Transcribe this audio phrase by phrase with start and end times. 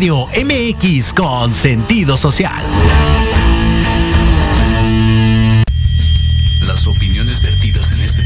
[0.00, 2.64] Radio MX con sentido social.
[6.62, 8.24] Las opiniones vertidas en este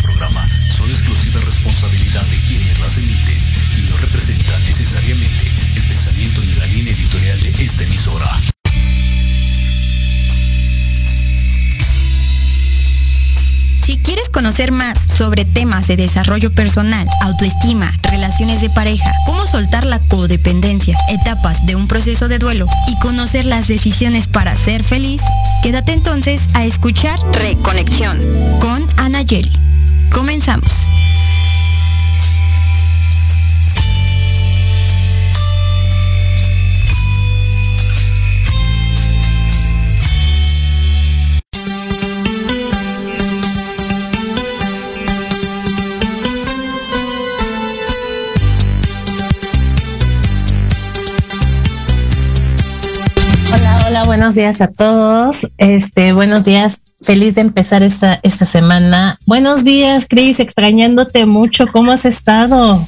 [13.85, 19.84] Si quieres conocer más sobre temas de desarrollo personal, autoestima, relaciones de pareja, cómo soltar
[19.84, 25.20] la codependencia, etapas de un proceso de duelo y conocer las decisiones para ser feliz,
[25.62, 28.18] quédate entonces a escuchar Reconexión
[28.59, 29.52] con Ana Yeli.
[30.10, 30.84] Comenzamos.
[54.14, 55.38] Buenos días a todos.
[55.59, 56.82] Este, buenos días.
[57.02, 59.18] Feliz de empezar esta, esta semana.
[59.26, 61.66] Buenos días, Cris, extrañándote mucho.
[61.66, 62.79] ¿Cómo has estado?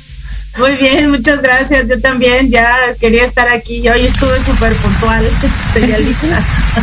[0.56, 1.88] Muy bien, muchas gracias.
[1.88, 5.24] Yo también ya quería estar aquí hoy estuve súper puntual,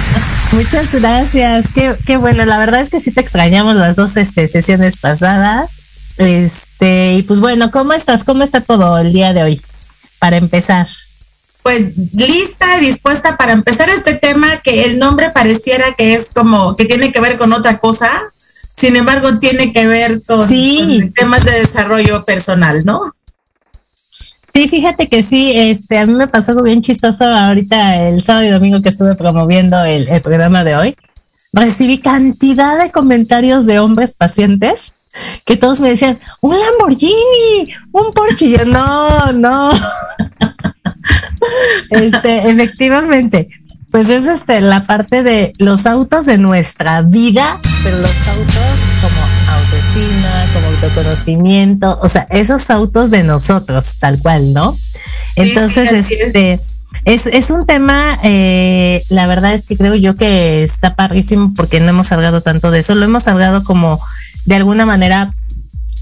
[0.51, 1.71] muchas gracias.
[1.73, 2.43] Qué, qué bueno.
[2.43, 5.69] La verdad es que sí te extrañamos las dos este, sesiones pasadas.
[6.17, 8.25] Este, y pues bueno, ¿cómo estás?
[8.25, 9.61] ¿Cómo está todo el día de hoy?
[10.19, 10.85] Para empezar
[11.63, 16.75] pues lista y dispuesta para empezar este tema que el nombre pareciera que es como
[16.75, 18.11] que tiene que ver con otra cosa,
[18.75, 23.13] sin embargo tiene que ver con, temas de desarrollo personal, ¿no?
[24.53, 28.45] Sí, fíjate que sí, este, a mí me pasó algo bien chistoso ahorita el sábado
[28.45, 30.95] y domingo que estuve promoviendo el, el programa de hoy.
[31.53, 34.93] Recibí cantidad de comentarios de hombres pacientes
[35.45, 38.45] que todos me decían, un Lamborghini, un Porsche.
[38.45, 39.71] Y yo, no, no.
[41.89, 43.47] Este, efectivamente,
[43.91, 48.57] pues es este la parte de los autos de nuestra vida, pero los autos
[49.01, 54.77] como autoestima, como autoconocimiento, o sea, esos autos de nosotros, tal cual, ¿no?
[55.35, 56.53] Entonces, este,
[57.05, 57.27] es.
[57.27, 61.89] Es, un tema, eh, la verdad es que creo yo que está parrísimo porque no
[61.89, 63.99] hemos hablado tanto de eso, lo hemos hablado como
[64.45, 65.29] de alguna manera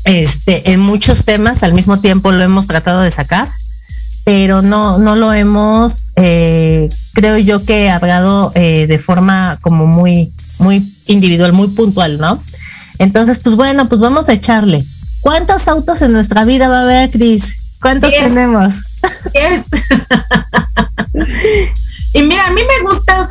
[0.04, 3.50] este, en muchos temas, al mismo tiempo lo hemos tratado de sacar,
[4.24, 10.32] pero no, no lo hemos, eh, creo yo que hablado eh, de forma como muy,
[10.60, 12.42] muy individual, muy puntual, ¿no?
[13.00, 14.86] Entonces, pues bueno, pues vamos a echarle.
[15.22, 17.56] ¿Cuántos autos en nuestra vida va a haber, Cris?
[17.82, 18.76] ¿Cuántos tenemos?
[22.14, 23.28] y mira, a mí me gusta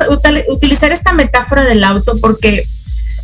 [0.49, 2.65] utilizar esta metáfora del auto porque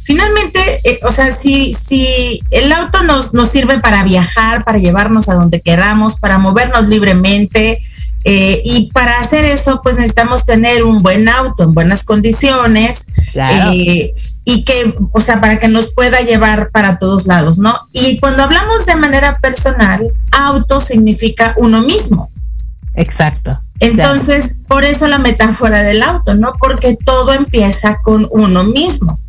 [0.07, 5.27] finalmente, eh, o sea, si, si el auto nos, nos sirve para viajar, para llevarnos
[5.27, 7.79] a donde queramos, para movernos libremente,
[8.23, 13.05] eh, y para hacer eso, pues necesitamos tener un buen auto en buenas condiciones.
[13.35, 14.13] Eh,
[14.45, 17.77] y que, o sea, para que nos pueda llevar para todos lados, ¿no?
[17.91, 22.29] Y cuando hablamos de manera personal, auto significa uno mismo.
[22.95, 23.51] Exacto.
[23.81, 26.53] Entonces, por eso la metáfora del auto, ¿no?
[26.57, 29.19] Porque todo empieza con uno mismo.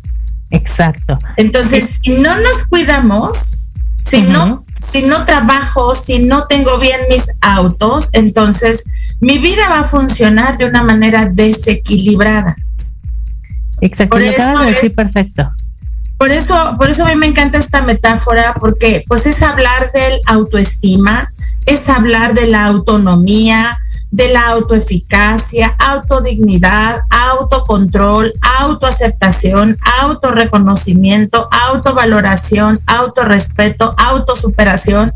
[0.51, 1.17] Exacto.
[1.37, 3.37] Entonces, si no nos cuidamos,
[3.97, 8.83] si no si no trabajo, si no tengo bien mis autos, entonces
[9.19, 12.55] mi vida va a funcionar de una manera desequilibrada.
[13.81, 15.47] Exacto, por eso decir perfecto.
[16.17, 20.19] Por eso, por eso a mí me encanta esta metáfora, porque pues es hablar del
[20.25, 21.29] autoestima,
[21.65, 23.77] es hablar de la autonomía,
[24.11, 35.11] de la autoeficacia, autodignidad, autocontrol, autoaceptación, autorreconocimiento, autovaloración, autorrespeto, autosuperación.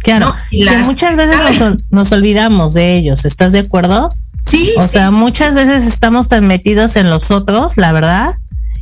[0.00, 1.60] Claro, y muchas veces
[1.90, 4.08] nos, olvidamos de ellos, ¿estás de acuerdo?
[4.46, 4.72] Sí.
[4.78, 8.32] O sea, muchas veces estamos tan metidos en los otros, la verdad,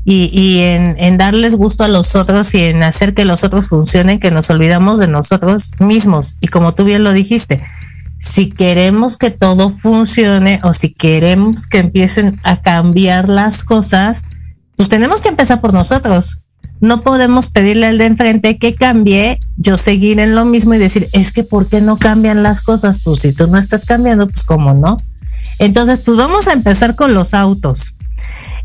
[0.04, 3.69] y, y en, en, darles gusto a los otros y en hacer que los otros
[3.69, 6.37] funcionen, que nos olvidamos de nosotros mismos.
[6.41, 7.60] Y como tú bien lo dijiste,
[8.19, 14.22] si queremos que todo funcione o si queremos que empiecen a cambiar las cosas,
[14.77, 16.45] pues tenemos que empezar por nosotros.
[16.80, 21.07] No podemos pedirle al de enfrente que cambie, yo seguir en lo mismo y decir,
[21.13, 23.01] es que ¿por qué no cambian las cosas?
[23.01, 24.97] Pues si tú no estás cambiando, pues cómo no.
[25.59, 27.95] Entonces, pues vamos a empezar con los autos.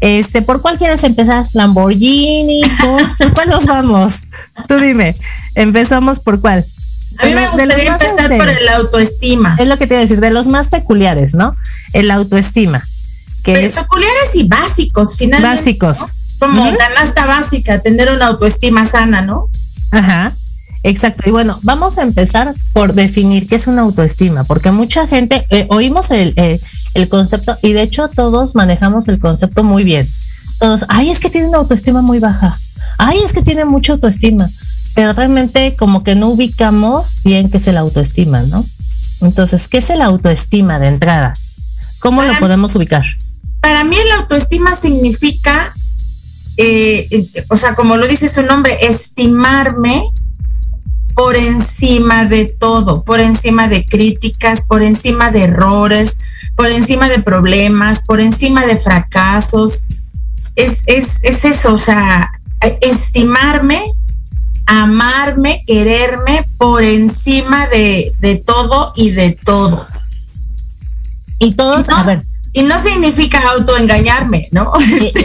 [0.02, 1.46] Este, ¿por cuál quieres empezar?
[1.54, 4.22] Lamborghini, ¿por cuál nos vamos?
[4.68, 5.16] Tú dime,
[5.56, 6.66] empezamos por cuál.
[7.22, 9.56] A mí me gustaría empezar por el autoestima.
[9.60, 11.56] Es lo que te iba a decir, de los más peculiares, ¿no?
[11.94, 12.88] El autoestima.
[13.44, 15.58] Que es peculiares y básicos, finalmente.
[15.58, 16.00] Básicos.
[16.40, 19.46] Como canasta básica, tener una autoestima sana, ¿no?
[19.92, 20.34] Ajá.
[20.84, 21.24] Exacto.
[21.28, 25.68] Y bueno, vamos a empezar por definir qué es una autoestima, porque mucha gente, eh,
[25.70, 26.60] oímos el, eh,
[26.96, 30.10] el concepto, y de hecho todos manejamos el concepto muy bien.
[30.60, 32.60] Todos, ay, es que tiene una autoestima muy baja,
[32.98, 34.50] ay, es que tiene mucha autoestima,
[34.94, 38.66] pero realmente como que no ubicamos bien qué es el autoestima, ¿no?
[39.22, 41.34] Entonces, ¿qué es el autoestima de entrada?
[42.00, 43.04] ¿Cómo lo podemos ubicar?
[43.62, 45.74] Para mí el autoestima significa,
[46.58, 50.10] eh, eh, o sea, como lo dice su nombre, estimarme
[51.14, 56.18] por encima de todo, por encima de críticas, por encima de errores,
[56.56, 59.88] por encima de problemas, por encima de fracasos.
[60.56, 62.32] Es, es, es eso, o sea,
[62.82, 63.84] estimarme,
[64.72, 69.86] amarme, quererme por encima de, de todo y de todo.
[71.40, 72.24] Y todos, a ver,
[72.54, 74.72] y no significa autoengañarme, ¿no?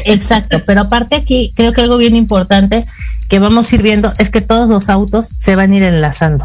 [0.05, 2.85] Exacto, pero aparte aquí creo que algo bien importante
[3.29, 6.45] que vamos a ir viendo es que todos los autos se van a ir enlazando.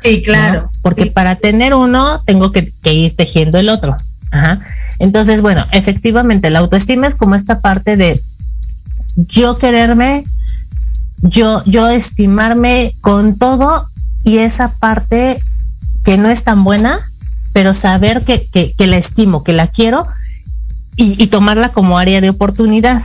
[0.00, 0.70] Sí, claro.
[0.82, 3.96] Porque para tener uno tengo que, ir tejiendo el otro.
[4.32, 4.60] Ajá.
[4.98, 8.20] Entonces, bueno, efectivamente, la autoestima es como esta parte de
[9.16, 10.24] yo quererme,
[11.22, 13.86] yo, yo estimarme con todo
[14.24, 15.40] y esa parte
[16.04, 17.00] que no es tan buena,
[17.52, 20.06] pero saber que, que, la estimo, que la quiero
[20.96, 23.02] y, tomarla como área de oportunidad.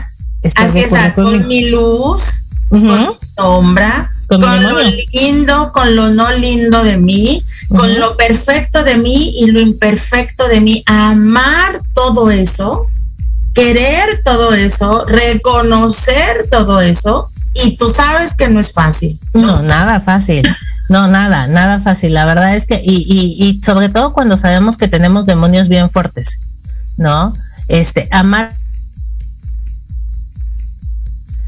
[0.55, 2.21] Así es, con mi luz,
[2.69, 4.79] con mi sombra, con, lo
[5.11, 10.47] lindo, con lo no lindo de mí, con lo perfecto de mí y lo imperfecto
[10.47, 10.83] de mí.
[10.85, 12.87] Amar todo eso,
[13.53, 17.29] querer todo eso, reconocer todo eso.
[17.53, 19.19] Y tú sabes que no es fácil.
[19.33, 20.47] no nada fácil.
[20.89, 22.15] No, nada, nada fácil.
[22.15, 25.89] La verdad es que, y, y, y sobre todo cuando sabemos que tenemos demonios bien
[25.89, 26.39] fuertes,
[26.97, 27.33] ¿no?
[27.67, 28.51] Este, amar.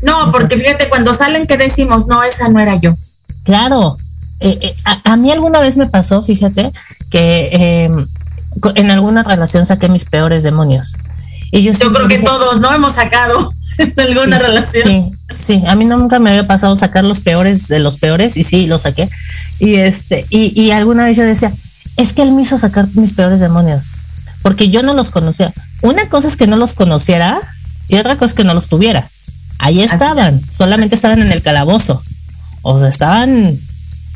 [0.04, 2.96] No, porque fíjate, cuando salen que decimos, no, esa no era yo.
[3.44, 3.98] Claro.
[4.40, 6.72] Eh, eh, a, mí alguna vez me pasó, fíjate,
[7.10, 8.08] que em,
[8.76, 10.96] en alguna relación saqué mis peores demonios.
[11.52, 12.74] Y yo, yo creo que todos, ¿no?
[12.74, 13.52] Hemos sacado.
[13.98, 15.12] alguna relación.
[15.34, 18.68] Sí, a mí nunca me había pasado sacar los peores de los peores y sí,
[18.68, 19.10] los saqué.
[19.60, 21.52] Y este, y, y alguna vez yo decía,
[21.98, 23.92] es que él me hizo sacar mis peores demonios,
[24.42, 25.54] porque yo no los conocía.
[25.82, 27.40] Una cosa es que no los conociera
[27.88, 29.10] y otra cosa es que no los tuviera.
[29.60, 32.02] Ahí estaban, solamente estaban en el calabozo.
[32.64, 33.60] O sea, estaban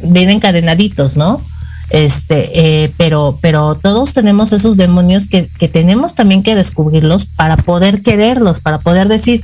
[0.02, 1.42] bien encadenaditos, ¿no?
[1.92, 7.58] Este, eh, pero, pero todos tenemos esos demonios que, que tenemos también que descubrirlos para
[7.58, 9.44] poder quererlos, para poder decir,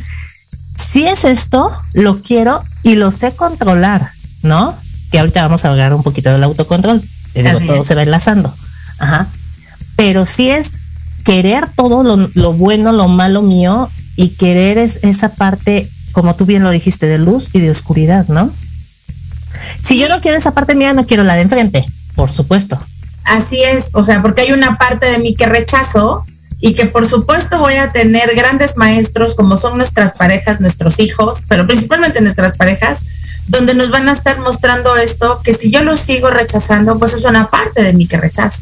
[0.76, 4.10] si es esto, lo quiero y lo sé controlar,
[4.42, 4.76] ¿no?
[5.12, 7.02] Que ahorita vamos a hablar un poquito del autocontrol.
[7.34, 8.52] Te digo, todo se va enlazando.
[9.00, 9.28] Ajá.
[9.96, 10.72] Pero si es
[11.24, 16.64] querer todo lo, bueno, lo malo mío y querer es esa parte, como tú bien
[16.64, 18.52] lo dijiste, de luz y de oscuridad, ¿no?
[19.84, 21.86] Si yo no quiero esa parte mía, no quiero la de enfrente.
[22.16, 22.78] Por supuesto.
[23.24, 26.26] Así es, o sea, porque hay una parte de mí que rechazo
[26.60, 31.44] y que por supuesto voy a tener grandes maestros como son nuestras parejas, nuestros hijos,
[31.48, 33.00] pero principalmente nuestras parejas,
[33.48, 37.26] donde nos van a estar mostrando esto, que si yo lo sigo rechazando, pues es
[37.26, 38.62] una parte de mí que rechazo.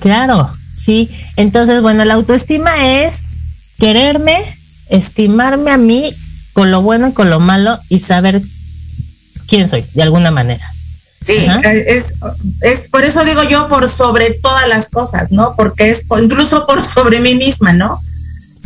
[0.00, 1.10] Claro, sí.
[1.36, 3.22] Entonces, bueno, la autoestima es
[3.78, 4.56] quererme,
[4.88, 6.14] estimarme a mí
[6.52, 8.42] con lo bueno y con lo malo y saber
[9.48, 10.72] quién soy, de alguna manera.
[11.20, 12.14] Sí, eh, es,
[12.60, 15.54] es por eso digo yo por sobre todas las cosas, ¿no?
[15.56, 17.98] Porque es incluso por sobre mí misma, ¿no?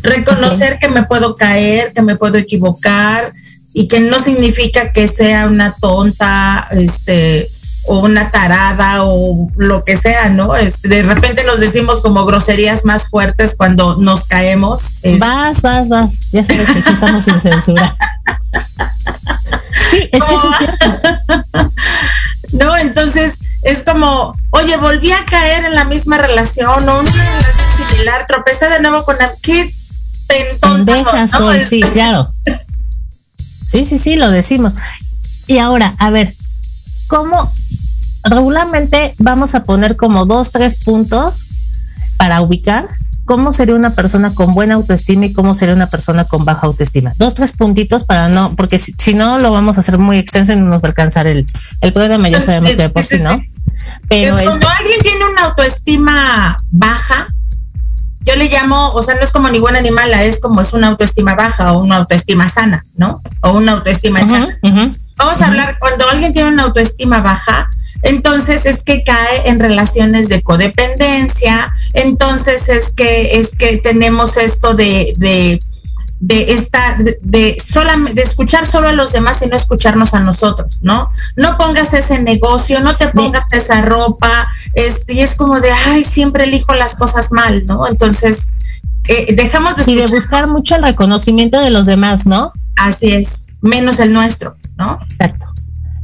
[0.02, 3.32] Reconocer que me puedo caer, que me puedo equivocar
[3.72, 7.50] y que no significa que sea una tonta, este,
[7.84, 10.54] o una tarada o lo que sea, ¿no?
[10.54, 14.82] Es, de repente nos decimos como groserías más fuertes cuando nos caemos.
[15.18, 16.20] Vas, vas, vas.
[16.32, 17.96] Ya sabes que aquí estamos sin censura.
[19.90, 21.00] Sí, es que eso es cierto.
[22.52, 22.76] ¿no?
[22.76, 28.26] Entonces es como, oye, volví a caer en la misma relación o una relación similar,
[28.26, 29.72] tropecé de nuevo con qué
[30.60, 32.28] pendeja soy, sí, claro.
[33.66, 34.74] Sí, sí, sí, lo decimos.
[35.46, 36.34] Y ahora, a ver,
[37.08, 37.50] ¿cómo
[38.24, 41.44] regularmente vamos a poner como dos, tres puntos
[42.16, 42.88] para ubicar
[43.32, 47.14] cómo sería una persona con buena autoestima y cómo sería una persona con baja autoestima.
[47.16, 50.56] Dos, tres puntitos para no, porque si, no lo vamos a hacer muy extenso y
[50.56, 51.46] no nos va a alcanzar el,
[51.80, 53.42] el programa, ya sabemos que de por sí no.
[54.06, 57.28] Pero cuando alguien tiene una autoestima baja,
[58.20, 60.74] yo le llamo, o sea, no es como ni buena ni mala, es como es
[60.74, 63.18] una autoestima baja o una autoestima sana, ¿no?
[63.40, 64.58] O una autoestima sana.
[65.16, 67.70] Vamos a hablar, cuando alguien tiene una autoestima baja,
[68.02, 74.74] entonces es que cae en relaciones de codependencia, entonces es que es que tenemos esto
[74.74, 75.12] de,
[76.22, 77.56] de esta, de, de,
[78.14, 81.10] de escuchar solo a los demás y no escucharnos a nosotros, ¿no?
[81.34, 86.04] No pongas ese negocio, no te pongas esa ropa, es, y es como de, ay,
[86.04, 87.88] siempre elijo las cosas mal, ¿no?
[87.88, 88.46] Entonces,
[89.08, 89.90] eh, dejamos de...
[89.90, 92.52] Y de buscar mucho el reconocimiento de los demás, ¿no?
[92.76, 95.00] Así es, menos el nuestro, ¿no?
[95.04, 95.51] Exacto.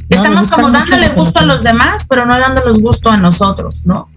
[0.09, 4.09] Estamos como dándole gusto a los demás, pero no dándoles gusto a nosotros, ¿no?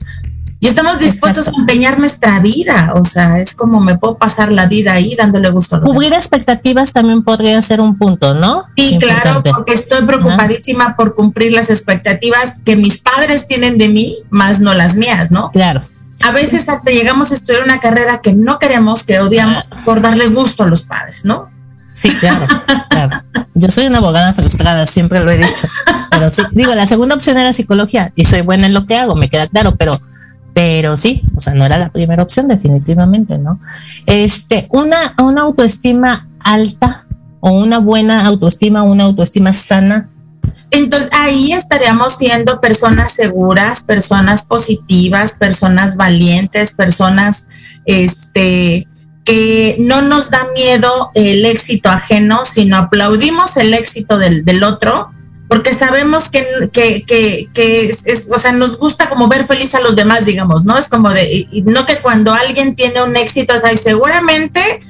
[0.62, 4.66] Y estamos dispuestos a empeñar nuestra vida, o sea, es como me puedo pasar la
[4.66, 5.74] vida ahí dándole gusto.
[5.74, 8.66] A los Cubrir expectativas también podría ser un punto, ¿no?
[8.76, 14.18] Sí, claro, porque estoy preocupadísima por cumplir las expectativas que mis padres tienen de mí,
[14.30, 15.50] más no las mías, ¿no?
[15.50, 15.80] Claro.
[16.22, 20.28] A veces hasta llegamos a estudiar una carrera que no queremos, que odiamos, por darle
[20.28, 21.50] gusto a los padres, ¿no?
[22.02, 22.46] Sí, claro,
[22.88, 23.16] claro.
[23.54, 25.68] Yo soy una abogada frustrada, siempre lo he dicho.
[26.10, 29.14] Pero sí, digo, la segunda opción era psicología y soy buena en lo que hago,
[29.14, 30.00] me queda claro, pero
[30.52, 33.58] pero sí, o sea, no era la primera opción definitivamente, ¿no?
[34.06, 37.06] Este, una, una autoestima alta
[37.40, 40.10] o una buena autoestima, una autoestima sana.
[40.70, 47.46] Entonces ahí estaríamos siendo personas seguras, personas positivas, personas valientes, personas,
[47.86, 48.86] este,
[49.24, 55.10] que no nos da miedo el éxito ajeno, sino aplaudimos el éxito del, del otro
[55.52, 59.80] porque sabemos que, que, que, que es, o sea, nos gusta como ver feliz a
[59.80, 60.78] los demás, digamos, ¿no?
[60.78, 64.80] Es como de, no que cuando alguien tiene un éxito, o seguramente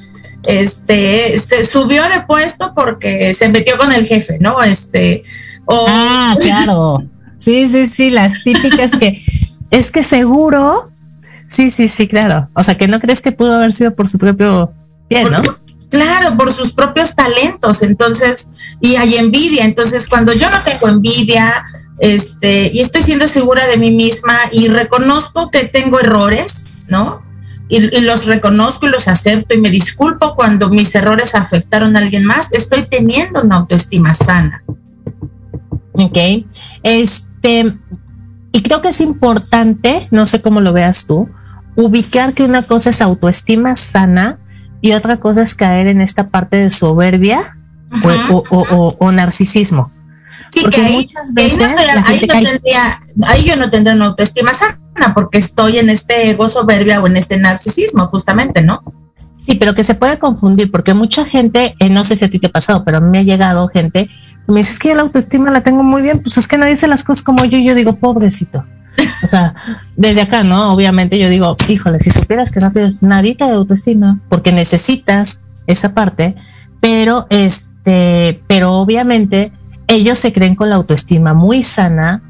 [0.47, 4.63] este, se subió de puesto porque se metió con el jefe, ¿no?
[4.63, 5.25] Este,
[5.65, 5.85] o...
[5.89, 7.03] Ah, claro.
[7.37, 9.21] Sí, sí, sí, las típicas que
[9.73, 10.85] es que seguro,
[11.53, 12.45] sí, sí, sí, claro.
[12.57, 14.73] O sea, que no crees que pudo haber sido por su propio
[15.09, 15.43] pie, ¿no?
[15.91, 18.49] Claro, por sus propios talentos, entonces,
[18.81, 21.65] y hay envidia, entonces cuando yo no tengo envidia,
[21.99, 27.23] este, y estoy siendo segura de mí misma y reconozco que tengo errores, ¿no?
[27.69, 32.25] Y, los reconozco y los acepto y me disculpo cuando mis errores afectaron a alguien
[32.25, 34.65] más, estoy teniendo una autoestima sana.
[35.93, 36.19] Ok,
[36.83, 37.77] este,
[38.53, 41.29] y creo que es importante, no sé cómo lo veas tú,
[41.77, 44.39] ubicar que una cosa es autoestima sana
[44.81, 47.57] y otra cosa es caer en esta parte de soberbia
[48.41, 49.89] o, narcisismo.
[50.49, 51.69] Sí, porque muchas veces
[53.27, 57.17] ahí, yo no tendría una autoestima sana porque estoy en este ego soberbia o en
[57.17, 58.83] este narcisismo, justamente, ¿no?
[59.39, 62.39] Sí, pero que se puede confundir porque mucha gente, eh, no sé si a ti
[62.39, 64.09] te ha pasado, pero a mí me ha llegado gente
[64.47, 66.73] que me dice que yo la autoestima la tengo muy bien, pues es que nadie
[66.73, 68.65] dice las cosas como yo, y yo digo, pobrecito.
[69.23, 69.55] O sea,
[69.97, 70.73] desde acá, ¿no?
[70.73, 75.95] Obviamente yo digo, híjole, si supieras que no tienes nadita de autoestima, porque necesitas esa
[75.95, 76.35] parte,
[76.81, 79.53] pero este, pero obviamente
[79.87, 82.23] ellos se creen con la autoestima muy sana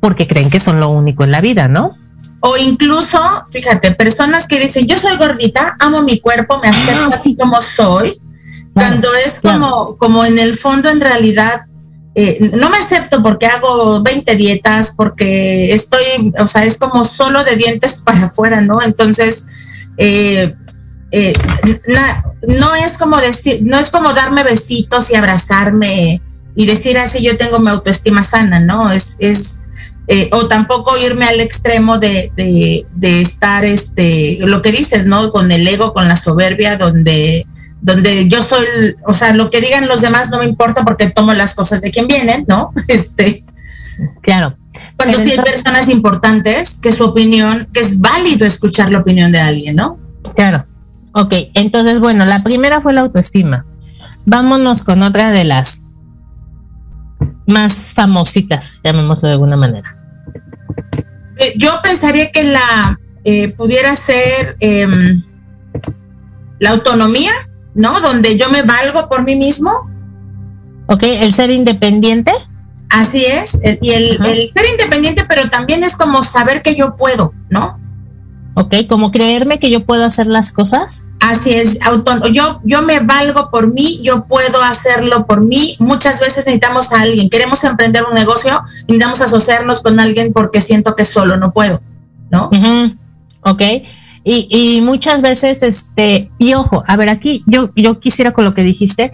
[0.00, 1.96] porque creen que son lo único en la vida, ¿no?
[2.40, 3.18] O incluso,
[3.50, 7.60] fíjate, personas que dicen, yo soy gordita, amo mi cuerpo, me acepto ah, así como
[7.60, 8.20] soy,
[8.72, 11.62] cuando es como, como en el fondo en realidad
[12.18, 17.44] eh, no me acepto porque hago 20 dietas, porque estoy, o sea, es como solo
[17.44, 18.80] de dientes para afuera, ¿no?
[18.80, 19.44] Entonces,
[19.98, 20.54] eh,
[21.10, 21.34] eh,
[22.48, 26.22] no es como decir, no es como darme besitos y abrazarme
[26.54, 28.90] y decir así yo tengo mi autoestima sana, ¿no?
[28.90, 29.58] Es, es
[30.30, 35.32] o tampoco irme al extremo de, de, de, estar, este, lo que dices, ¿no?
[35.32, 37.44] Con el ego, con la soberbia, donde
[37.80, 38.66] donde yo soy,
[39.06, 41.90] o sea, lo que digan los demás no me importa porque tomo las cosas de
[41.90, 42.72] quien vienen, ¿no?
[42.88, 43.44] Este,
[44.22, 44.56] claro.
[44.96, 49.40] Cuando sí hay personas importantes, que su opinión, que es válido escuchar la opinión de
[49.40, 49.98] alguien, ¿no?
[50.34, 50.64] Claro.
[51.12, 53.64] Ok, entonces, bueno, la primera fue la autoestima.
[54.26, 55.82] Vámonos con otra de las
[57.46, 59.96] más famositas, llamémoslo de alguna manera.
[61.38, 65.22] Eh, yo pensaría que la eh, pudiera ser em,
[66.58, 67.32] la autonomía
[67.76, 68.00] ¿no?
[68.00, 69.70] Donde yo me valgo por mí mismo.
[70.86, 72.32] Ok, el ser independiente.
[72.88, 77.78] Así es, y el, ser independiente, pero también es como saber que yo puedo, ¿no?
[78.54, 81.04] Ok, como creerme que yo puedo hacer las cosas.
[81.20, 81.78] Así es,
[82.32, 85.76] yo, yo me valgo por mí, yo puedo hacerlo por mí.
[85.80, 90.94] Muchas veces necesitamos a alguien, queremos emprender un negocio, necesitamos asociarnos con alguien porque siento
[90.94, 91.82] que solo no puedo,
[92.30, 92.48] ¿no?
[93.42, 93.62] Ok.
[94.28, 98.64] Y, muchas veces, este, y ojo, a ver, aquí yo, yo quisiera con lo que
[98.64, 99.12] dijiste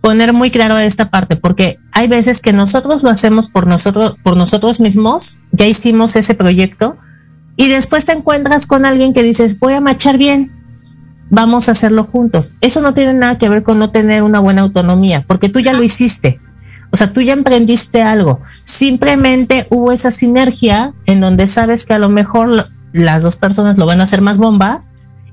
[0.00, 4.36] poner muy claro esta parte, porque hay veces que nosotros lo hacemos por nosotros, por
[4.36, 6.96] nosotros mismos, ya hicimos ese proyecto,
[7.56, 10.52] y después te encuentras con alguien que dices, voy a marchar bien,
[11.30, 12.58] vamos a hacerlo juntos.
[12.60, 15.72] Eso no tiene nada que ver con no tener una buena autonomía, porque tú ya
[15.72, 16.36] lo hiciste.
[16.90, 18.40] O sea, tú ya emprendiste algo.
[18.64, 22.50] Simplemente hubo esa sinergia en donde sabes que a lo mejor
[22.92, 24.84] las dos personas lo van a hacer más bomba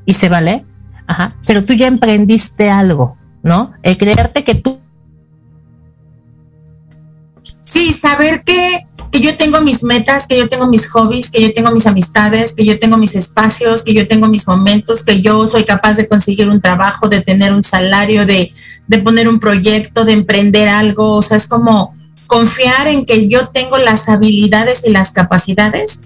[0.06, 0.66] y se vale,
[1.08, 3.74] Ajá, pero tú ya emprendiste algo, ¿no?
[3.84, 4.82] El creerte que tú
[7.62, 11.52] Sí, saber que, que yo tengo mis metas, que yo tengo mis hobbies, que yo
[11.52, 15.46] tengo mis amistades, que yo tengo mis espacios, que yo tengo mis momentos, que yo
[15.48, 18.54] soy capaz de conseguir un trabajo, de tener un salario, de,
[18.88, 21.14] de poner un proyecto, de emprender algo.
[21.14, 21.96] O sea, es como
[22.28, 26.02] confiar en que yo tengo las habilidades y las capacidades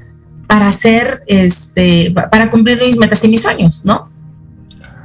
[0.48, 4.09] para hacer, este, para cumplir mis metas y mis sueños, ¿no?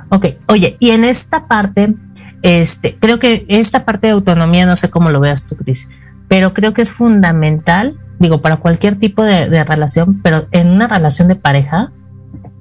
[0.09, 1.95] Ok, oye, y en esta parte,
[2.43, 5.89] este, creo que esta parte de autonomía, no sé cómo lo veas tú, Cris,
[6.29, 11.29] pero creo que es fundamental, digo, para cualquier tipo de, relación, pero en una relación
[11.29, 11.93] de pareja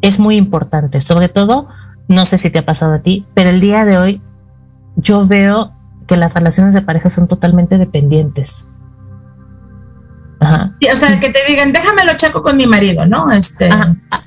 [0.02, 1.70] es muy importante, sobre todo,
[2.08, 4.22] no sé si te ha pasado a ti, pero el día de hoy
[4.96, 5.74] yo veo
[6.08, 8.68] que las relaciones de pareja son totalmente dependientes.
[10.40, 10.76] Ajá.
[10.94, 13.32] o sea, que te digan, déjamelo chaco con mi marido, ¿no?
[13.32, 13.70] Este...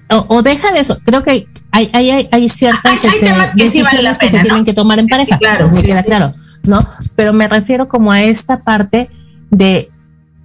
[0.08, 0.98] O, deja de eso.
[1.04, 5.36] Creo que hay, hay, hay, ciertas este, decisiones que se tienen que tomar en pareja.
[5.36, 5.70] claro,
[6.06, 6.80] claro, ¿no?
[7.16, 9.10] Pero me refiero como a esta parte
[9.50, 9.90] de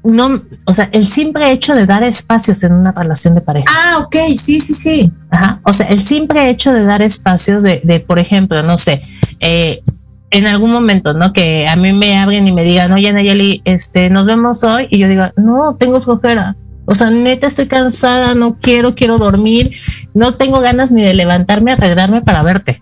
[0.03, 3.67] no, o sea, el simple hecho de dar espacios en una relación de pareja.
[3.69, 5.11] Ah, ok, sí, sí, sí.
[5.29, 9.03] Ajá, o sea, el simple hecho de dar espacios de, de por ejemplo, no sé,
[9.39, 9.83] eh,
[10.31, 11.33] en algún momento, ¿no?
[11.33, 14.97] Que a mí me abren y me digan, oye, Nayeli, este, nos vemos hoy, y
[14.97, 16.55] yo digo, no, tengo flojera.
[16.85, 19.71] O sea, neta, estoy cansada, no quiero, quiero dormir,
[20.13, 22.81] no tengo ganas ni de levantarme, arreglarme para verte.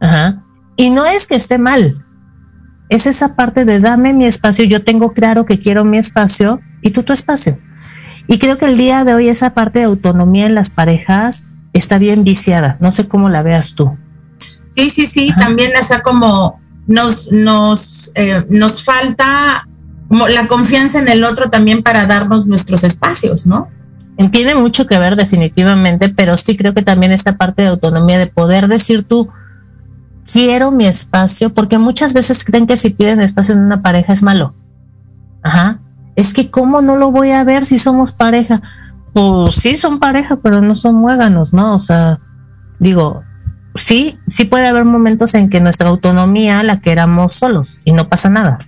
[0.00, 0.44] Ajá.
[0.76, 2.04] Y no es que esté mal,
[2.90, 6.90] es esa parte de dame mi espacio, yo tengo claro que quiero mi espacio y
[6.90, 7.58] tú tu espacio.
[8.26, 11.98] Y creo que el día de hoy esa parte de autonomía en las parejas está
[11.98, 12.76] bien viciada.
[12.80, 13.96] No sé cómo la veas tú.
[14.72, 19.66] Sí, sí, sí, también, o sea, como nos, nos, eh, nos falta
[20.08, 23.68] como la confianza en el otro también para darnos nuestros espacios, ¿no?
[24.32, 28.26] Tiene mucho que ver definitivamente, pero sí creo que también esta parte de autonomía de
[28.26, 29.30] poder decir tú,
[30.30, 34.22] quiero mi espacio, porque muchas veces creen que si piden espacio en una pareja es
[34.22, 34.54] malo.
[35.42, 35.80] Ajá.
[36.16, 38.60] Es que cómo no lo voy a ver si somos pareja.
[39.14, 41.74] Pues sí son pareja, pero no son muéganos, ¿no?
[41.74, 42.20] O sea,
[42.78, 43.22] digo,
[43.80, 48.30] sí, sí puede haber momentos en que nuestra autonomía la queramos solos y no pasa
[48.30, 48.58] nada.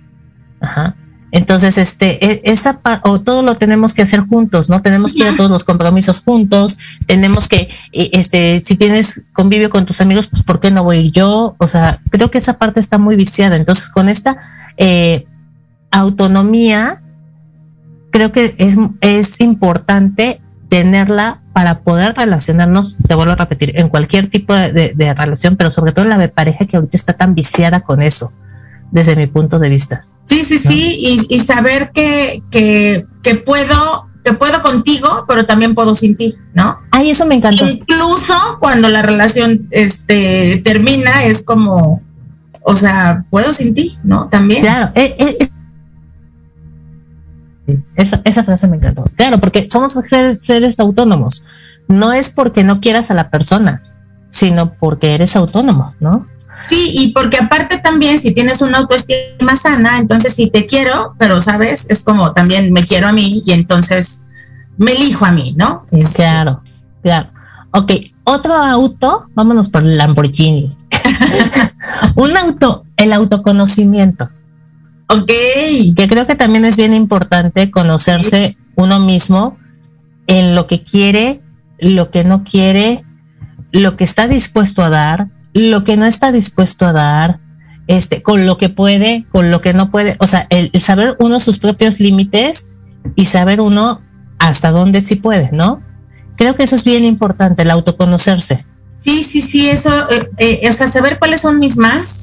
[0.59, 0.95] Ajá.
[1.33, 4.83] Entonces, este, e, esa o todo lo tenemos que hacer juntos, ¿no?
[4.83, 9.71] Tenemos que ir a todos los compromisos juntos, tenemos que, e, este, si tienes convivio
[9.71, 11.55] con tus amigos, pues ¿por qué no voy yo?
[11.57, 13.55] O sea, creo que esa parte está muy viciada.
[13.55, 14.37] Entonces, con esta
[14.77, 15.25] eh,
[15.89, 17.01] autonomía,
[18.11, 24.27] creo que es, es importante tenerla para poder relacionarnos, te vuelvo a repetir, en cualquier
[24.27, 27.35] tipo de, de relación, pero sobre todo en la de pareja que ahorita está tan
[27.35, 28.33] viciada con eso,
[28.91, 30.05] desde mi punto de vista.
[30.25, 35.95] Sí, sí, sí, y, saber que, que, que, puedo que puedo contigo, pero también puedo
[35.95, 36.79] sin ti, ¿no?
[36.91, 37.67] Ay, eso me encantó.
[37.67, 42.01] Incluso cuando la relación este, termina, es como,
[42.61, 44.29] o sea, puedo sin ti, ¿no?
[44.29, 44.61] También.
[44.61, 45.49] Claro, eh, eh,
[47.95, 49.03] esa, esa, frase me encantó.
[49.15, 49.97] Claro, porque somos
[50.39, 51.43] seres autónomos.
[51.87, 53.83] No es porque no quieras a la persona,
[54.29, 56.27] sino porque eres autónomo, ¿no?
[56.67, 61.41] Sí, y porque aparte también si tienes una autoestima sana, entonces si te quiero, pero
[61.41, 64.21] sabes, es como también me quiero a mí y entonces
[64.77, 65.85] me elijo a mí, ¿no?
[66.13, 66.61] Claro,
[67.01, 67.29] claro.
[67.71, 67.91] Ok,
[68.23, 70.77] otro auto, vámonos por el Lamborghini.
[72.15, 74.29] Un auto, el autoconocimiento.
[75.13, 75.31] Ok.
[75.95, 79.57] Que creo que también es bien importante conocerse uno mismo
[80.27, 81.41] en lo que quiere,
[81.79, 83.03] lo que no quiere,
[83.71, 87.39] lo que está dispuesto a dar, lo que no está dispuesto a dar,
[87.87, 91.39] este, con lo que puede, con lo que no puede, o sea, el, saber uno
[91.39, 92.69] sus propios límites
[93.15, 94.01] y saber uno
[94.39, 95.81] hasta dónde sí puede, ¿no?
[96.37, 98.65] Creo que eso es bien importante, el autoconocerse.
[98.97, 102.22] Sí, sí, sí, eso, eh, eh, o sea, saber cuáles son mis más,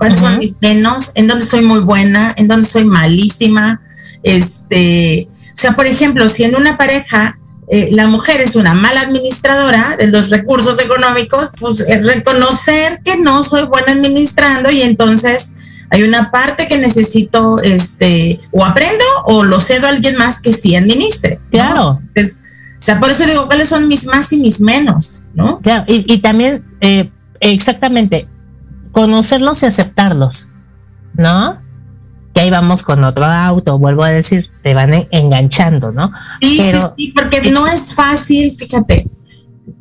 [0.00, 3.82] cuáles son mis menos, en dónde soy muy buena, en dónde soy malísima,
[4.22, 9.02] este, o sea, por ejemplo, si en una pareja eh, la mujer es una mala
[9.02, 15.52] administradora de los recursos económicos, pues eh, reconocer que no soy buena administrando y entonces
[15.90, 20.54] hay una parte que necesito, este, o aprendo o lo cedo a alguien más que
[20.54, 21.40] sí administre.
[21.50, 22.00] Claro.
[22.16, 25.20] o sea, por eso digo, ¿cuáles son mis más y mis menos?
[25.34, 25.60] ¿no?
[25.60, 27.10] Claro, y, también, eh,
[27.40, 28.28] exactamente,
[28.92, 30.48] conocerlos y aceptarlos,
[31.14, 31.60] ¿no?
[32.34, 36.12] que ahí vamos con otro auto, vuelvo a decir, se van enganchando, ¿no?
[36.40, 39.10] Sí, Pero, sí, porque no es fácil, fíjate,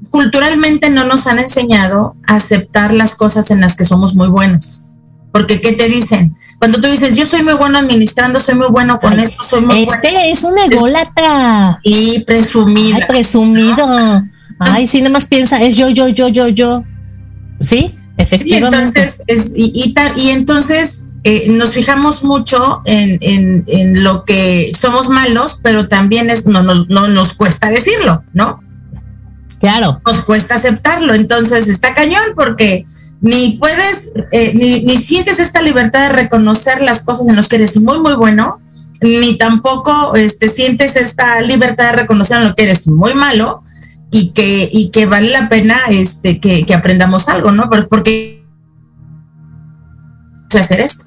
[0.10, 4.82] culturalmente no nos han enseñado a aceptar las cosas en las que somos muy buenos.
[5.32, 6.36] Porque, ¿qué te dicen?
[6.58, 9.84] Cuando tú dices, yo soy muy bueno administrando, soy muy bueno con esto, soy muy
[9.84, 11.80] este es un ególatra.
[11.84, 12.98] Y presumido.
[12.98, 14.24] Ay, presumido.
[14.58, 16.84] Ay, si nada más piensa, es yo, yo, yo, yo, yo.
[17.62, 18.78] Sí, efectivamente.
[19.02, 25.10] entonces, es, y, y, entonces eh, nos fijamos mucho en, en, en, lo que somos
[25.10, 28.62] malos, pero también es, no, no, no nos cuesta decirlo, ¿no?
[29.60, 30.02] Claro.
[30.06, 31.14] Nos cuesta aceptarlo.
[31.14, 32.86] Entonces está cañón porque
[33.22, 37.58] ni puedes, eh, ni, ni, sientes esta libertad de reconocer las cosas en las que
[37.58, 38.62] eres muy, muy bueno,
[39.02, 43.64] ni tampoco este, sientes esta libertad de reconocer en lo que eres muy malo
[44.12, 47.70] y que, y que vale la pena este, que, que aprendamos algo, ¿no?
[47.90, 48.40] Porque
[50.58, 51.06] hacer esto.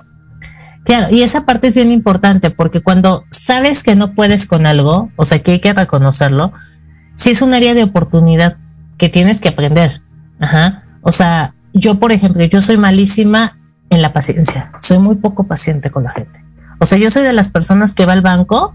[0.85, 5.11] Claro, y esa parte es bien importante porque cuando sabes que no puedes con algo,
[5.17, 6.53] o sea, que hay que reconocerlo,
[7.15, 8.57] si es un área de oportunidad
[8.99, 10.03] que tienes que aprender.
[10.41, 10.85] Ajá.
[11.03, 13.59] O sea, yo, por ejemplo, yo soy malísima
[13.91, 14.73] en la paciencia.
[14.81, 16.45] Soy muy poco paciente con la gente.
[16.81, 18.75] O sea, yo soy de las personas que va al banco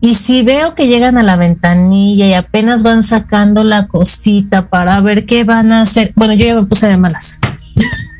[0.00, 5.00] y si veo que llegan a la ventanilla y apenas van sacando la cosita para
[5.00, 7.38] ver qué van a hacer, bueno, yo ya me puse de malas.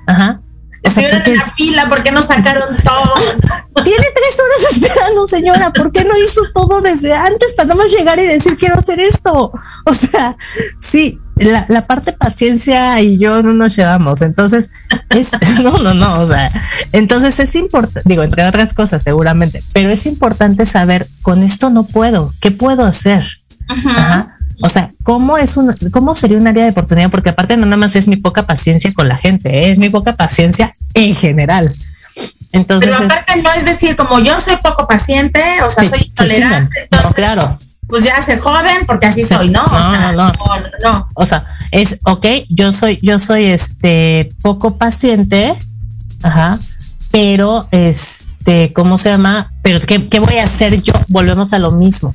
[0.07, 0.41] Ajá.
[0.83, 3.85] Estuvieron en la fila, ¿por qué no sacaron todo?
[3.85, 7.93] Tiene tres horas esperando, señora, ¿por qué no hizo todo desde antes para no más
[7.93, 9.53] llegar y decir quiero hacer esto?
[9.85, 10.37] O sea,
[10.79, 14.71] sí, la, la parte paciencia y yo no nos llevamos, entonces
[15.11, 15.31] es,
[15.63, 16.51] no, no, no, o sea,
[16.93, 21.85] entonces es importante, digo, entre otras cosas seguramente, pero es importante saber, con esto no
[21.85, 23.25] puedo, ¿qué puedo hacer?
[23.69, 27.11] Ajá o sea, ¿cómo, es un, ¿cómo sería un área de oportunidad?
[27.11, 29.71] Porque aparte no nada más es mi poca paciencia con la gente, ¿eh?
[29.71, 31.73] es mi poca paciencia en general.
[32.53, 36.89] Entonces, Pero aparte no es decir, como yo soy poco paciente, o sea, soy intolerante.
[36.91, 37.59] no, claro.
[37.91, 39.61] Pues ya se joden porque así soy, ¿no?
[39.61, 40.33] No, o sea, no, no,
[40.83, 45.57] no, O sea, es, ok, yo soy, yo soy este poco paciente,
[46.23, 46.59] ajá,
[47.11, 49.53] pero este, ¿cómo se llama?
[49.63, 50.95] Pero ¿qué, qué voy a hacer yo?
[51.09, 52.15] Volvemos a lo mismo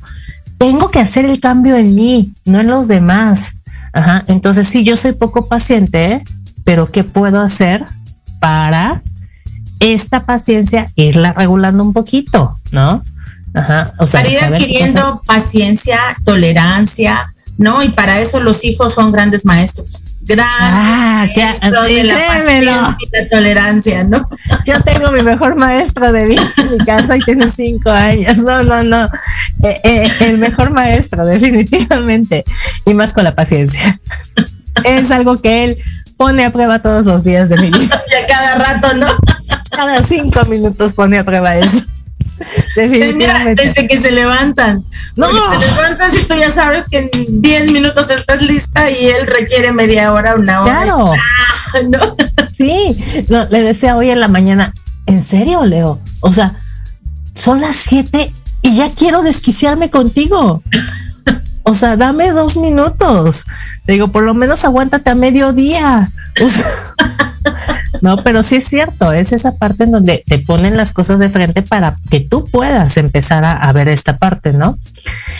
[0.58, 3.52] tengo que hacer el cambio en mí, no en los demás.
[3.92, 4.24] Ajá.
[4.26, 6.22] Entonces, sí, yo soy poco paciente,
[6.64, 7.84] pero ¿qué puedo hacer
[8.40, 9.02] para
[9.80, 13.02] esta paciencia irla regulando un poquito, ¿no?
[13.56, 13.92] Ajá.
[13.98, 17.24] O sea, para ir adquiriendo paciencia, tolerancia,
[17.58, 17.82] ¿no?
[17.82, 22.96] Y para eso los hijos son grandes maestros gran ah, qué, de la,
[23.30, 24.26] tolerancia, ¿no?
[24.66, 28.38] Yo tengo mi mejor maestro de vida en mi casa y tiene cinco años.
[28.38, 29.04] No, no, no.
[29.62, 32.44] Eh, eh, el mejor maestro, definitivamente.
[32.84, 34.00] Y más con la paciencia.
[34.84, 35.78] Es algo que él
[36.16, 38.02] pone a prueba todos los días de mi vida.
[38.10, 39.06] Y a cada rato, ¿no?
[39.70, 41.84] Cada cinco minutos pone a prueba eso.
[42.76, 43.66] Definitivamente.
[43.66, 44.84] desde que se levantan.
[45.16, 45.28] No.
[45.28, 47.10] te levantas y tú ya sabes que en
[47.42, 50.72] 10 minutos estás lista y él requiere media hora, una hora.
[50.72, 51.12] Claro.
[51.12, 51.98] Ah, ¿no?
[52.56, 52.96] Sí,
[53.28, 54.72] le decía hoy en la mañana,
[55.04, 56.00] ¿en serio, Leo?
[56.20, 56.54] O sea,
[57.34, 60.62] son las 7 y ya quiero desquiciarme contigo.
[61.64, 63.44] O sea, dame dos minutos.
[63.86, 66.10] digo, por lo menos aguántate a mediodía.
[68.02, 71.28] No, pero sí es cierto, es esa parte en donde te ponen las cosas de
[71.28, 74.78] frente para que tú puedas empezar a, ver esta parte, ¿no?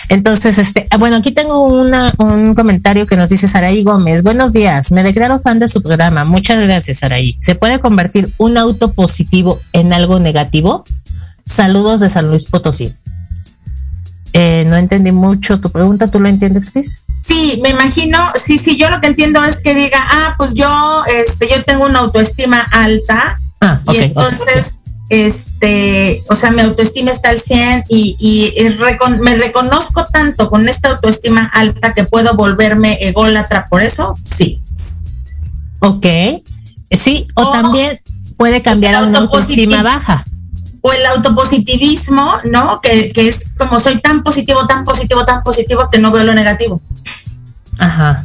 [0.08, 4.22] Entonces, este, ah, bueno, aquí tengo una, un comentario que nos dice Saraí Gómez.
[4.22, 6.24] Buenos días, me declaro fan de su programa.
[6.24, 7.36] Muchas gracias, Saraí.
[7.40, 10.84] ¿Se puede convertir un auto positivo en algo negativo?
[11.44, 12.92] Saludos de San Luis Potosí.
[14.38, 17.04] Eh, no entendí mucho tu pregunta, ¿tú lo entiendes, Cris?
[17.24, 21.04] Sí, me imagino, sí, sí, yo lo que entiendo es que diga, ah, pues yo,
[21.06, 27.30] este, yo tengo una autoestima alta ah, y entonces, este, o sea, mi autoestima está
[27.30, 33.68] al 100 y, y me reconozco tanto con esta autoestima alta que puedo volverme ególatra
[33.70, 34.60] por eso, sí.
[35.80, 36.06] Ok,
[36.90, 37.98] sí, o, también
[38.36, 40.26] puede cambiar a una autoestima baja
[40.86, 42.80] o el autopositivismo, ¿no?
[42.80, 46.32] Que, que, es como soy tan positivo, tan positivo, tan positivo que no veo lo
[46.32, 46.80] negativo.
[47.76, 48.24] Ajá.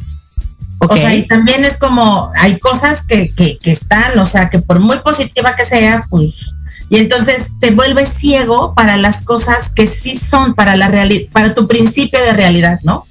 [0.77, 4.59] O sea, y también es como, hay cosas que, que, que están, o sea, que
[4.59, 6.53] por muy positiva que sea, pues,
[6.89, 11.55] y entonces te vuelves ciego para las cosas que sí son para la realidad, para
[11.55, 13.03] tu principio de realidad, ¿no?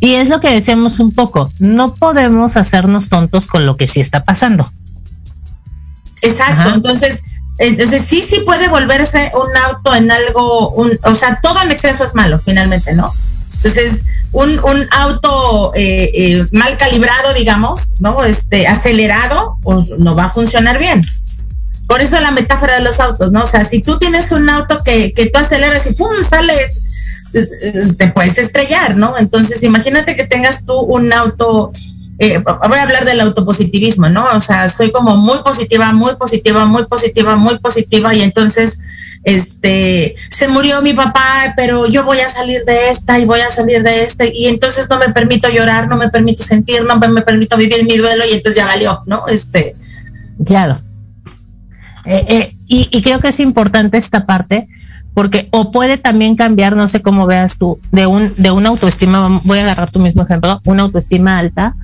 [0.00, 4.00] Y es lo que decíamos un poco, no podemos hacernos tontos con lo que sí
[4.00, 4.68] está pasando.
[6.22, 7.22] Exacto, entonces
[7.58, 12.04] entonces sí, sí puede volverse un auto en algo, un, o sea, todo en exceso
[12.04, 13.10] es malo finalmente, ¿no?
[13.56, 18.22] Entonces, un, un auto eh, eh, mal calibrado, digamos, ¿no?
[18.24, 21.02] Este, acelerado, pues no va a funcionar bien.
[21.88, 23.44] Por eso la metáfora de los autos, ¿no?
[23.44, 26.10] O sea, si tú tienes un auto que, que tú aceleras y ¡pum!
[26.28, 26.52] sale,
[27.96, 29.16] te puedes estrellar, ¿no?
[29.16, 31.72] Entonces, imagínate que tengas tú un auto
[32.18, 34.26] eh, voy a hablar del autopositivismo, ¿no?
[34.34, 38.80] O sea, soy como muy positiva, muy positiva, muy positiva, muy positiva y entonces
[39.26, 43.50] este, se murió mi papá, pero yo voy a salir de esta y voy a
[43.50, 47.22] salir de este, y entonces no me permito llorar, no me permito sentir, no me,
[47.22, 49.26] permito vivir mi duelo, y entonces ya valió, ¿no?
[49.26, 49.74] Este.
[50.44, 50.78] Claro.
[52.04, 54.68] Eh, eh, y, y creo que es importante esta parte,
[55.12, 59.40] porque o puede también cambiar, no sé cómo veas tú, de un de una autoestima,
[59.42, 61.74] voy a agarrar tu mismo ejemplo, una autoestima alta,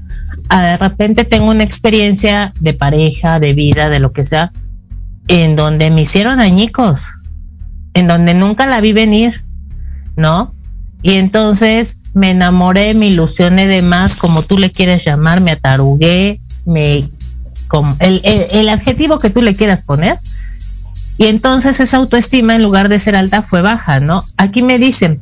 [0.51, 4.53] de repente tengo una experiencia de pareja, de vida, de lo que sea,
[5.29, 7.11] en donde me hicieron añicos
[7.95, 9.45] en donde nunca la vi venir,
[10.17, 10.55] ¿no?
[11.03, 16.41] Y entonces me enamoré, me ilusioné de más, como tú le quieres llamar, me atarugué,
[16.65, 17.09] me,
[17.69, 20.19] como el, el, adjetivo que tú le quieras poner.
[21.19, 24.25] Y entonces esa autoestima, en lugar de ser alta, fue baja, ¿no?
[24.37, 25.21] Aquí me dicen,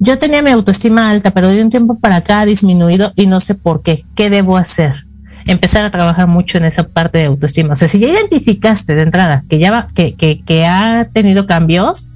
[0.00, 3.38] yo tenía mi autoestima alta, pero de un tiempo para acá ha disminuido y no
[3.38, 4.04] sé por qué.
[4.16, 5.06] ¿Qué debo hacer?
[5.46, 7.74] Empezar a trabajar mucho en esa parte de autoestima.
[7.74, 11.46] O sea, si ya identificaste de entrada que ya va, que, que, que ha tenido
[11.46, 12.10] cambios,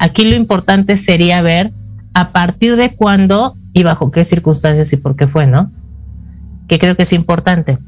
[0.00, 1.72] Aquí lo importante sería ver
[2.14, 5.70] a partir de cuándo y bajo qué circunstancias y por qué fue, ¿no?
[6.68, 7.78] Que creo que es importante.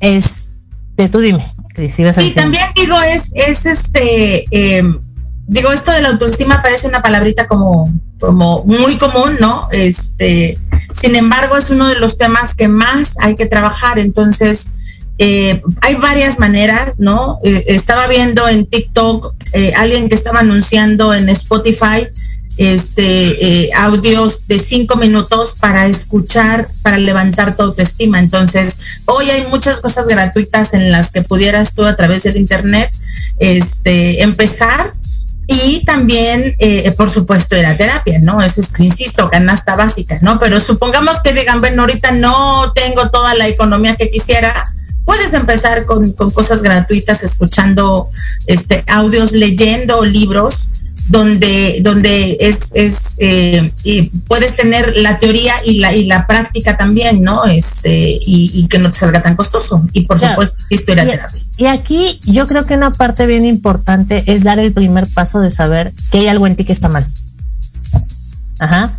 [0.00, 0.54] Es,
[0.96, 1.44] de tú dime,
[1.86, 2.02] Sí,
[2.34, 4.98] también digo, es, es este, em,
[5.48, 9.66] digo, esto de la autoestima parece una palabrita como, como muy común, ¿no?
[9.72, 10.58] Este,
[11.00, 13.98] sin embargo, es uno de los temas que más hay que trabajar.
[13.98, 14.66] Entonces,
[15.16, 17.38] eh, hay varias maneras, ¿no?
[17.42, 22.08] Eh, estaba viendo en TikTok eh, alguien que estaba anunciando en Spotify
[22.58, 28.18] este audios de cinco minutos para escuchar, para levantar tu autoestima.
[28.18, 32.90] Entonces, hoy hay muchas cosas gratuitas en las que pudieras tú a través del internet
[33.38, 34.92] este, empezar
[35.50, 36.54] y también,
[36.98, 38.42] por supuesto, era terapia, ¿no?
[38.42, 40.38] Eso es, insisto, canasta básica, ¿no?
[40.38, 44.62] Pero supongamos que digan, bueno, ahorita no tengo toda la economía que quisiera,
[45.06, 48.10] puedes empezar con, cosas gratuitas, escuchando
[48.46, 50.70] este, audios, leyendo libros,
[51.08, 56.76] donde, donde es, es eh, y puedes tener la teoría y la, y la práctica
[56.76, 57.44] también, ¿no?
[57.46, 59.84] Este, y, que no te salga tan costoso.
[59.92, 61.42] Y por supuesto, historia y, terapia.
[61.56, 65.50] Y aquí yo creo que una parte bien importante es dar el primer paso de
[65.50, 67.06] saber que hay algo en ti que está mal.
[68.60, 68.98] Ajá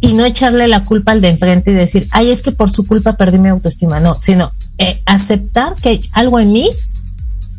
[0.00, 2.86] y no echarle la culpa al de enfrente y decir, ay, es que por su
[2.86, 4.00] culpa perdí mi autoestima.
[4.00, 6.70] No, sino eh, aceptar que hay algo en mí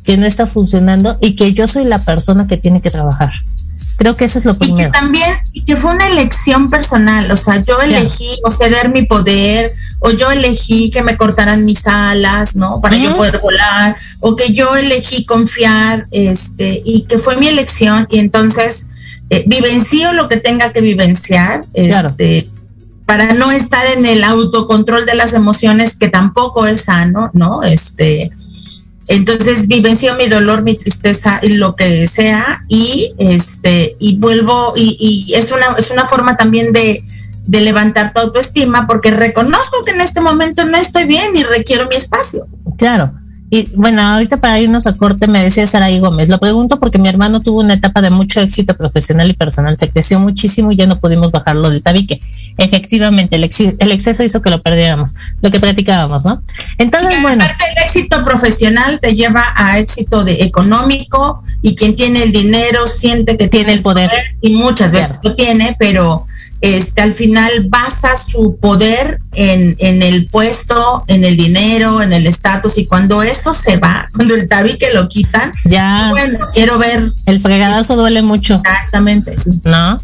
[0.03, 3.31] que no está funcionando y que yo soy la persona que tiene que trabajar.
[4.01, 4.89] Creo que eso es lo primero.
[4.89, 8.91] Y que también, y que fue una elección personal, o sea, yo elegí o ceder
[8.91, 12.81] mi poder, o yo elegí que me cortaran mis alas, ¿no?
[12.81, 18.07] Para yo poder volar, o que yo elegí confiar, este, y que fue mi elección,
[18.09, 18.87] y entonces
[19.29, 22.49] eh, vivencio lo que tenga que vivenciar, este,
[23.05, 27.61] para no estar en el autocontrol de las emociones, que tampoco es sano, ¿no?
[27.61, 28.31] Este,
[29.07, 35.33] entonces vivencio mi dolor, mi tristeza y lo que sea, y este, y vuelvo, y,
[35.35, 37.03] es una, es una forma también de,
[37.45, 41.87] de levantar tu autoestima, porque reconozco que en este momento no estoy bien y requiero
[41.87, 42.47] mi espacio.
[42.77, 43.20] Claro.
[43.53, 47.09] Y bueno, ahorita para irnos a corte me decía Saraí Gómez, lo pregunto porque mi
[47.09, 50.87] hermano tuvo una etapa de mucho éxito profesional y personal, se creció muchísimo y ya
[50.87, 52.21] no pudimos bajarlo del tabique.
[52.57, 53.43] Efectivamente, el,
[53.91, 56.41] exceso hizo que lo perdiéramos, lo que platicábamos, ¿no?
[56.77, 57.43] Entonces, bueno.
[57.43, 63.37] el éxito profesional te lleva a éxito de económico y quien tiene el dinero siente
[63.37, 64.09] que tiene el poder,
[64.41, 66.25] y muchas veces lo tiene, pero
[66.61, 72.27] este, al final basa su poder en, en el puesto, en el dinero, en el
[72.27, 77.11] estatus, y cuando eso se va, cuando el tabique lo quitan, ya, bueno, quiero ver.
[77.25, 78.55] El fregadazo duele mucho.
[78.55, 79.97] Exactamente, ¿No?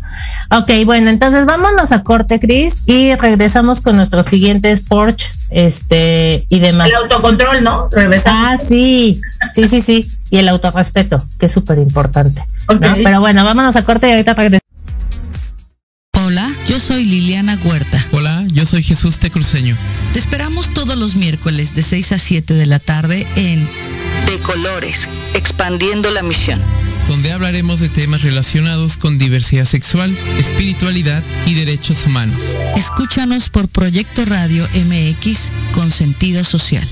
[0.50, 6.60] Ok, bueno, entonces vámonos a corte, Cris, y regresamos con nuestros siguientes Porsche, este, y
[6.60, 6.88] demás.
[6.88, 7.90] El autocontrol, ¿no?
[7.92, 8.42] Regresamos.
[8.44, 9.22] Ah, sí,
[9.54, 12.46] sí, sí, sí, y el autorrespeto, que es súper importante.
[13.04, 14.67] Pero bueno, vámonos a corte y ahorita regresamos.
[16.78, 18.06] Yo soy Liliana Huerta.
[18.12, 19.76] Hola, yo soy Jesús Tecruceño.
[20.14, 23.68] Te esperamos todos los miércoles de 6 a 7 de la tarde en
[24.28, 26.62] De Colores, expandiendo la misión.
[27.08, 32.40] Donde hablaremos de temas relacionados con diversidad sexual, espiritualidad y derechos humanos.
[32.76, 36.88] Escúchanos por Proyecto Radio MX con sentido social.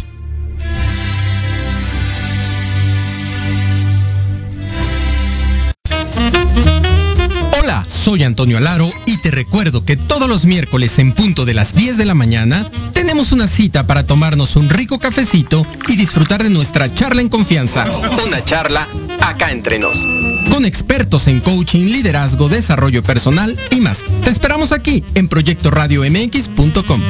[7.88, 11.98] Soy Antonio Alaro y te recuerdo que todos los miércoles en punto de las 10
[11.98, 16.94] de la mañana tenemos una cita para tomarnos un rico cafecito y disfrutar de nuestra
[16.94, 17.86] charla en confianza.
[18.26, 18.88] Una charla
[19.22, 19.98] acá entre nos.
[20.52, 24.04] Con expertos en coaching, liderazgo, desarrollo personal y más.
[24.24, 27.02] Te esperamos aquí en proyectoradiomx.com.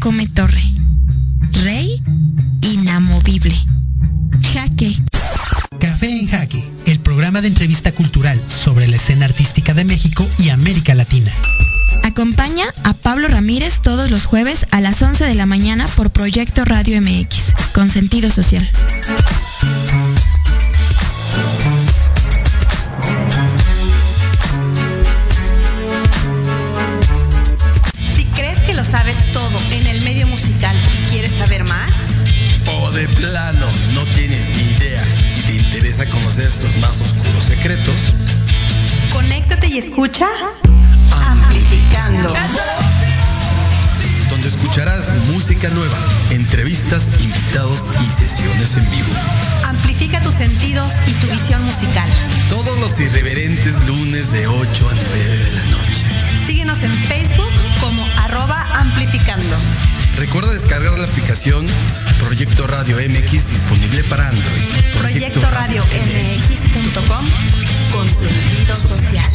[0.00, 0.62] Come Torre.
[1.64, 2.00] Rey
[2.62, 3.54] inamovible.
[4.52, 4.94] Jaque.
[5.80, 10.50] Café en Jaque, el programa de entrevista cultural sobre la escena artística de México y
[10.50, 11.32] América Latina.
[12.04, 16.64] Acompaña a Pablo Ramírez todos los jueves a las 11 de la mañana por Proyecto
[16.64, 18.68] Radio MX, con sentido social.
[36.46, 38.14] Sus más oscuros secretos,
[39.12, 40.26] conéctate y escucha
[41.12, 42.32] Amplificando.
[44.30, 45.96] donde escucharás música nueva,
[46.30, 49.08] entrevistas, invitados y sesiones en vivo.
[49.66, 52.08] Amplifica tus sentidos y tu visión musical.
[52.48, 56.04] Todos los irreverentes lunes de 8 a 9 de la noche.
[56.46, 59.56] Síguenos en Facebook como arroba amplificando.
[60.16, 61.66] Recuerda descargar la aplicación
[62.18, 64.62] Proyecto Radio MX disponible para Android.
[64.98, 67.26] Proyecto Radio MX.com
[67.90, 69.30] con sentido social.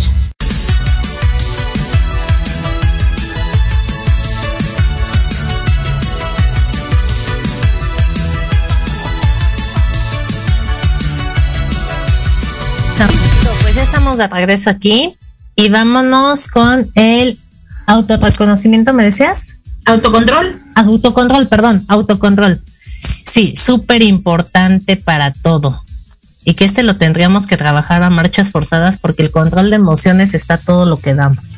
[13.62, 15.16] Pues ya estamos de regreso aquí
[15.56, 17.40] y vámonos con el
[17.88, 19.58] autorreconocimiento, ¿me decías?
[19.86, 20.56] Autocontrol.
[20.76, 22.62] Autocontrol, perdón, autocontrol.
[23.34, 25.84] Sí, súper importante para todo.
[26.46, 30.36] Y que este lo tendríamos que trabajar a marchas forzadas porque el control de emociones
[30.36, 31.58] está todo lo que damos.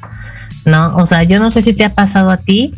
[0.64, 0.96] ¿No?
[0.96, 2.74] O sea, yo no sé si te ha pasado a ti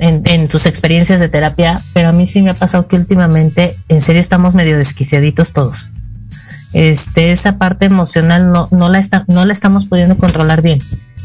[0.00, 3.74] en, en tus experiencias de terapia, pero a mí sí me ha pasado que últimamente,
[3.88, 5.90] en serio, estamos medio desquiciaditos todos.
[6.74, 10.78] Este, esa parte emocional no, no, la está, no la estamos pudiendo controlar bien.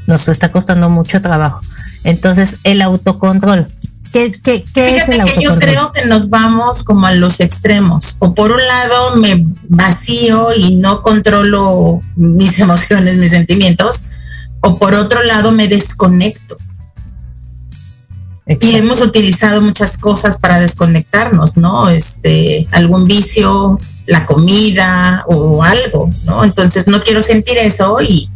[0.08, 1.60] Nos está costando mucho trabajo.
[2.06, 3.68] Entonces, el autocontrol.
[4.12, 7.40] ¿Qué, qué, qué es Fíjate el que yo creo que nos vamos como a los
[7.40, 8.16] extremos.
[8.20, 14.02] O por un lado me vacío y no controlo mis emociones, mis sentimientos.
[14.62, 16.58] O por otro lado me desconecto.
[18.62, 21.90] Y hemos utilizado muchas cosas para desconectarnos, ¿no?
[21.90, 26.46] Este, algún vicio, la comida o algo, ¿no?
[26.46, 28.30] Entonces no quiero sentir eso y,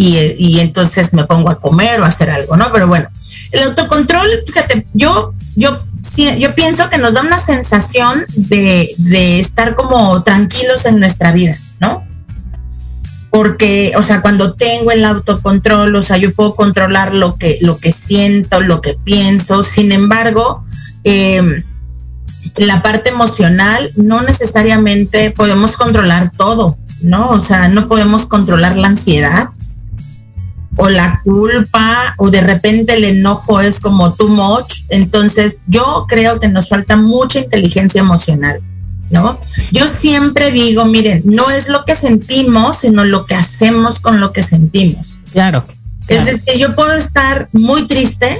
[0.00, 2.70] y, entonces me pongo a comer o a hacer algo, ¿no?
[2.72, 3.08] Pero bueno,
[3.50, 5.76] el autocontrol, fíjate, yo, yo,
[6.38, 11.56] yo pienso que nos da una sensación de, de estar como tranquilos en nuestra vida,
[11.80, 12.06] ¿no?
[13.30, 17.78] Porque, o sea, cuando tengo el autocontrol, o sea, yo puedo controlar lo que, lo
[17.78, 19.64] que siento, lo que pienso.
[19.64, 20.64] Sin embargo,
[21.02, 21.42] eh,
[22.56, 27.30] la parte emocional no necesariamente podemos controlar todo, ¿no?
[27.30, 29.48] O sea, no podemos controlar la ansiedad
[30.78, 34.84] o la culpa o de repente el enojo es como too much.
[34.88, 38.60] Entonces, yo creo que nos falta mucha inteligencia emocional.
[39.10, 39.40] ¿No?
[39.72, 44.32] Yo siempre digo, miren, no es lo que sentimos, sino lo que hacemos con lo
[44.32, 45.18] que sentimos.
[45.32, 45.64] Claro.
[46.08, 48.38] Es decir, yo puedo estar muy triste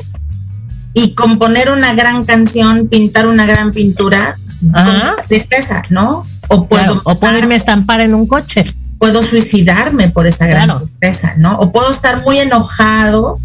[0.92, 4.38] y componer una gran canción, pintar una gran pintura
[4.74, 5.14] Ajá.
[5.16, 6.26] con tristeza, ¿no?
[6.48, 8.64] O puedo, Claro, o a estampar en un coche.
[8.98, 10.80] Puedo suicidarme por esa gran Claro.
[10.80, 11.56] tristeza, ¿no?
[11.58, 13.38] O puedo estar muy enojado.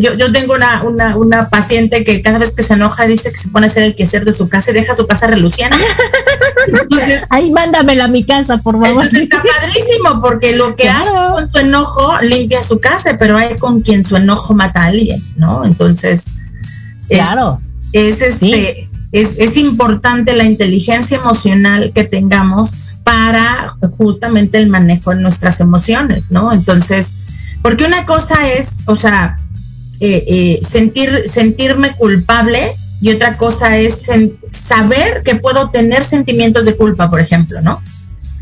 [0.00, 3.36] Yo, yo tengo una, una, una paciente que cada vez que se enoja dice que
[3.38, 5.76] se pone a hacer el quehacer de su casa y deja su casa reluciente.
[7.30, 8.88] Ay, mándamela a mi casa, por favor.
[8.88, 11.36] entonces está padrísimo porque lo que Claro.
[11.36, 14.86] hace con su enojo limpia su casa, pero hay con quien su enojo mata a
[14.86, 15.64] alguien, ¿no?
[15.64, 16.26] Entonces,
[17.08, 17.60] es- Claro.
[17.92, 22.74] es, este, es, es importante la inteligencia emocional que tengamos
[23.08, 26.52] para justamente el manejo de nuestras emociones, ¿no?
[26.52, 27.14] Entonces,
[27.62, 29.38] porque una cosa es, o sea,
[29.98, 34.10] eh, eh, sentir, sentirme culpable y otra cosa es
[34.50, 37.82] saber que puedo tener sentimientos de culpa, por ejemplo, ¿no?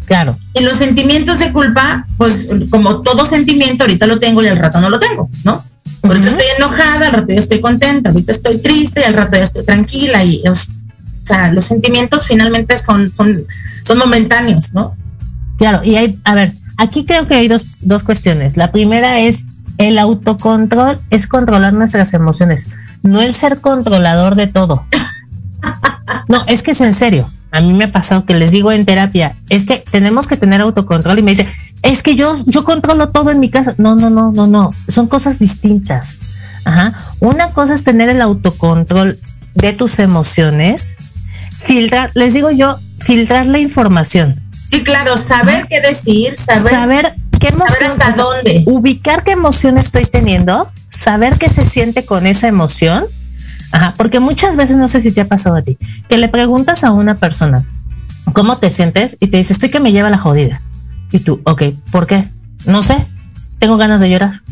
[0.05, 0.37] Claro.
[0.52, 4.81] Y los sentimientos de culpa, pues como todo sentimiento, ahorita lo tengo y al rato
[4.81, 5.64] no lo tengo, ¿no?
[6.02, 6.38] Ahorita Ujú.
[6.38, 9.64] estoy enojada, al rato ya estoy contenta, ahorita estoy triste y al rato ya estoy
[9.64, 10.24] tranquila.
[10.24, 10.57] Y, o
[11.24, 13.46] sea, los sentimientos finalmente son, son,
[13.87, 14.96] son momentáneos, ¿no?
[15.59, 18.57] Claro, y hay, a ver, aquí creo que hay dos, dos cuestiones.
[18.57, 19.44] La primera es
[19.79, 22.68] el autocontrol es controlar nuestras emociones,
[23.03, 24.84] no el ser controlador de todo.
[26.28, 27.28] No, es que es en serio.
[27.53, 30.61] A mí me ha pasado que les digo en terapia, es que tenemos que tener
[30.61, 31.49] autocontrol y me dice,
[31.82, 33.74] es que yo, yo controlo todo en mi casa.
[33.78, 34.68] No, no, no, no, no.
[34.89, 36.18] Son cosas distintas.
[36.64, 36.95] Ajá.
[37.20, 39.18] Una cosa es tener el autocontrol
[39.55, 40.97] de tus emociones,
[41.51, 47.50] filtrar, les digo yo, filtrar la información Sí, claro, saber qué decir, saber, saber qué
[47.50, 48.64] saber emoción, hasta o sea, dónde.
[48.66, 53.04] ubicar qué emoción estoy teniendo, saber qué se siente con esa emoción.
[53.72, 55.76] Ajá, porque muchas veces no sé si te ha pasado a ti,
[56.09, 57.64] que le preguntas a una persona,
[58.32, 59.16] ¿cómo te sientes?
[59.20, 60.61] Y te dice, estoy que me lleva la jodida.
[61.12, 62.28] Y tú, ok, ¿por qué?
[62.64, 62.96] No sé,
[63.59, 64.42] tengo ganas de llorar.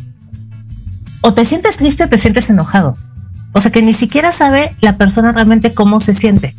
[1.22, 2.94] O te sientes triste o te sientes enojado.
[3.52, 6.54] O sea que ni siquiera sabe la persona realmente cómo se siente.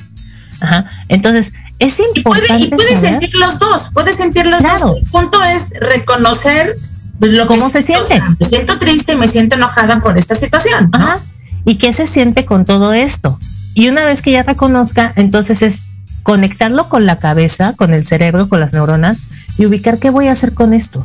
[0.62, 0.90] Ajá.
[1.10, 2.64] Entonces, es importante.
[2.64, 4.98] Y puede, sentir los dos, puede sentir los dos.
[5.02, 6.76] El punto es reconocer
[7.20, 8.22] lo cómo se siente.
[8.40, 10.90] me siento triste y me siento enojada por esta situación.
[10.94, 11.20] Ajá.
[11.66, 13.40] ¿Y qué se siente con todo esto?
[13.74, 15.84] Y una vez que ya reconozca, entonces es
[16.24, 19.22] conectarlo con la cabeza, con el cerebro, con las neuronas
[19.58, 21.04] y ubicar qué voy a hacer con esto.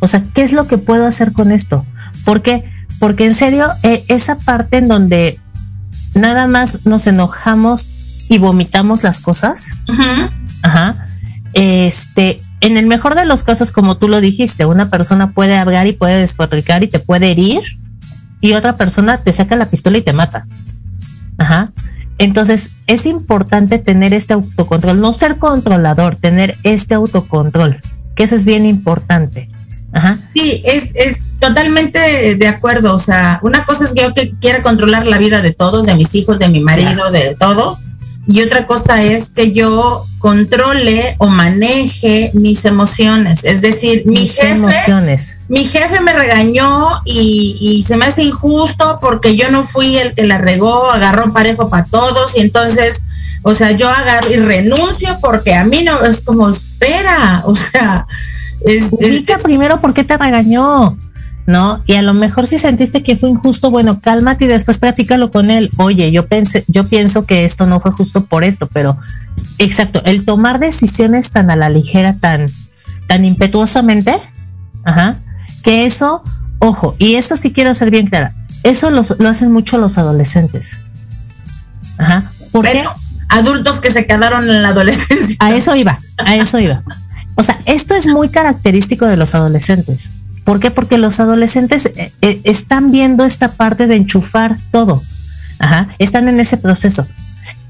[0.00, 1.84] O sea, ¿qué es lo que puedo hacer con esto?
[2.24, 2.70] ¿Por qué?
[2.98, 5.38] Porque en serio, eh, esa parte en donde
[6.14, 7.92] nada más nos enojamos
[8.28, 9.68] y vomitamos las cosas,
[10.62, 10.94] ajá,
[11.54, 15.86] este, en el mejor de los casos, como tú lo dijiste, una persona puede hablar
[15.86, 17.62] y puede despotricar y te puede herir,
[18.40, 20.46] y otra persona te saca la pistola y te mata.
[21.38, 21.72] Ajá.
[22.18, 27.80] Entonces, es importante tener este autocontrol, no ser controlador, tener este autocontrol,
[28.14, 29.48] que eso es bien importante.
[29.92, 30.18] Ajá.
[30.34, 32.94] Sí, es, es totalmente de acuerdo.
[32.94, 35.94] O sea, una cosa es que yo que quiera controlar la vida de todos, de
[35.94, 37.78] mis hijos, de mi marido, de todo.
[38.30, 43.42] Y otra cosa es que yo controle o maneje mis emociones.
[43.42, 45.36] Es decir, mi jefe, emociones.
[45.48, 50.26] mi jefe me regañó y, se me hace injusto porque yo no fui el que
[50.26, 53.02] la regó, agarró parejo para todos y entonces,
[53.44, 58.06] o sea, yo agarro y renuncio porque a mí no es como espera, o sea,
[58.66, 58.84] es,
[59.42, 60.98] primero por qué te regañó.
[61.48, 61.80] ¿No?
[61.86, 65.50] Y a lo mejor si sentiste que fue injusto, bueno, cálmate y después platícalo con
[65.50, 65.70] él.
[65.78, 68.98] Oye, yo pensé, yo pienso que esto no fue justo por esto, pero
[69.56, 72.48] exacto, el tomar decisiones tan a la ligera, tan,
[73.06, 74.14] tan impetuosamente,
[74.84, 75.16] ajá,
[75.62, 76.22] que eso,
[76.58, 80.80] ojo, y esto sí quiero ser bien clara, eso lo hacen mucho los adolescentes.
[81.96, 82.30] Ajá.
[82.52, 82.84] ¿Por qué?
[83.30, 85.36] Adultos que se quedaron en la adolescencia.
[85.38, 86.82] A eso iba, a eso iba.
[87.36, 90.10] O sea, esto es muy característico de los adolescentes.
[90.48, 90.70] ¿Por qué?
[90.70, 95.02] Porque los adolescentes eh, eh, están viendo esta parte de enchufar todo.
[95.58, 97.06] Ajá, están en ese proceso.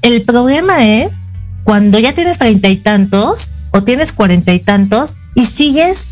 [0.01, 1.23] El problema es
[1.65, 6.07] cuando ya tienes treinta y tantos o tienes cuarenta y tantos y sigues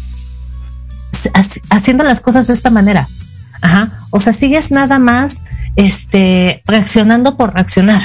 [1.69, 3.07] haciendo las cosas de esta manera.
[3.61, 3.99] Ajá.
[4.09, 5.45] O sea, sigues nada más
[5.77, 8.01] este, reaccionando por reaccionar.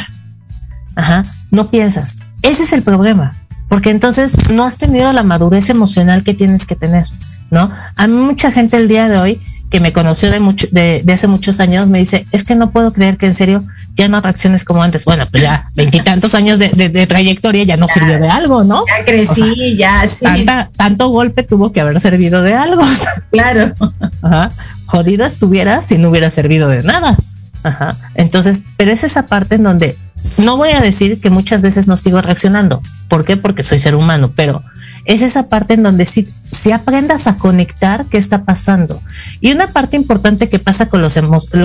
[0.94, 1.24] Ajá.
[1.50, 2.18] No piensas.
[2.42, 3.34] Ese es el problema.
[3.68, 7.06] Porque entonces no has tenido la madurez emocional que tienes que tener.
[7.52, 7.70] ¿No?
[7.96, 9.40] A mí mucha gente el día de hoy
[9.70, 12.92] que me conoció de, mucho, de, hace muchos años me dice, es que no puedo
[12.92, 13.62] creer que en serio
[13.94, 15.04] ya no reacciones como antes.
[15.04, 18.84] Bueno, pues ya veintitantos años de, trayectoria ya no sirvió de algo, ¿no?
[18.86, 20.46] Ya crecí, ya sí.
[20.76, 22.82] tanto golpe tuvo que haber servido de algo.
[23.30, 23.72] Claro.
[24.20, 24.50] Ajá.
[24.84, 27.16] Jodido estuviera si no hubiera servido de nada.
[27.62, 27.96] Ajá.
[28.14, 29.96] Entonces, pero es esa parte en donde
[30.36, 32.82] no voy a decir que muchas veces no sigo reaccionando.
[33.08, 33.38] ¿Por qué?
[33.38, 34.62] Porque soy ser humano, pero
[35.04, 36.26] es esa parte en donde si,
[36.72, 39.00] aprendas a conectar qué está pasando.
[39.40, 41.18] Y una parte importante que pasa con, los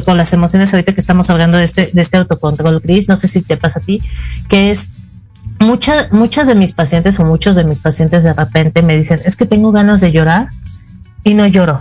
[0.04, 3.28] con las emociones ahorita que estamos hablando de este, de este autocontrol, Cris, no sé
[3.28, 4.02] si te pasa a ti,
[4.50, 4.90] que es
[5.60, 9.36] muchas muchas de mis pacientes o muchos de mis pacientes de repente me dicen, es
[9.36, 10.50] que tengo ganas de llorar
[11.24, 11.80] y no lloro.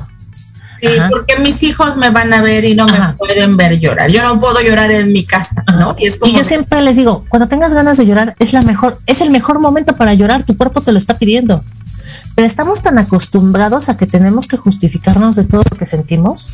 [0.81, 4.11] Sí, porque mis hijos me van a ver y no me pueden ver llorar.
[4.11, 5.95] Yo no puedo llorar en mi casa, ¿no?
[5.99, 8.99] Y, es como yo siempre les digo, cuando tengas ganas de llorar, es la mejor,
[9.07, 11.65] es el mejor momento para llorar, tu cuerpo te lo está pidiendo.
[12.35, 16.53] Pero estamos tan acostumbrados a que tenemos que justificarnos de todo lo que sentimos.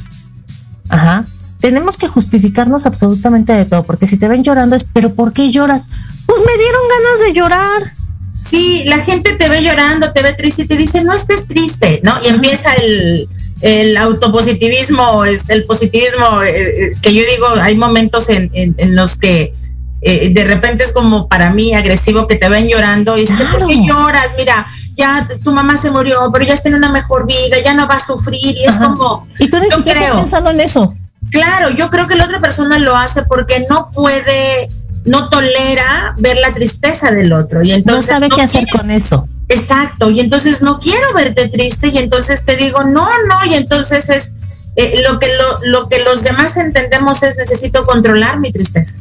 [0.88, 1.24] Ajá.
[1.58, 5.50] Tenemos que justificarnos absolutamente de todo, porque si te ven llorando es, pero ¿por qué
[5.50, 5.90] lloras?
[6.26, 8.02] Pues me dieron ganas de llorar.
[8.36, 12.00] Sí, la gente te ve llorando, te ve triste y te dice, no estés triste,
[12.02, 12.14] ¿no?
[12.24, 13.28] Y empieza el,
[13.62, 19.54] el autopositivismo, el positivismo, eh, eh, que yo digo, hay momentos en, los que
[20.00, 23.44] eh, de repente es como para mí agresivo que te ven llorando y es que,
[23.44, 24.26] ¿por qué lloras?
[24.36, 27.96] Mira, ya tu mamá se murió, pero ya tiene una mejor vida, ya no va
[27.96, 29.28] a sufrir y es como...
[29.38, 30.92] Y tú yo creo, pensando en eso.
[31.30, 34.68] Claro, yo creo que la otra persona lo hace porque no puede,
[35.04, 38.06] no tolera ver la tristeza del otro y entonces...
[38.06, 42.44] No sabe qué hacer con eso Exacto, y entonces no quiero verte triste y entonces
[42.44, 44.34] te digo, no, no, y entonces es
[44.76, 48.96] eh, lo, que lo, lo, que los demás entendemos es necesito controlar mi tristeza.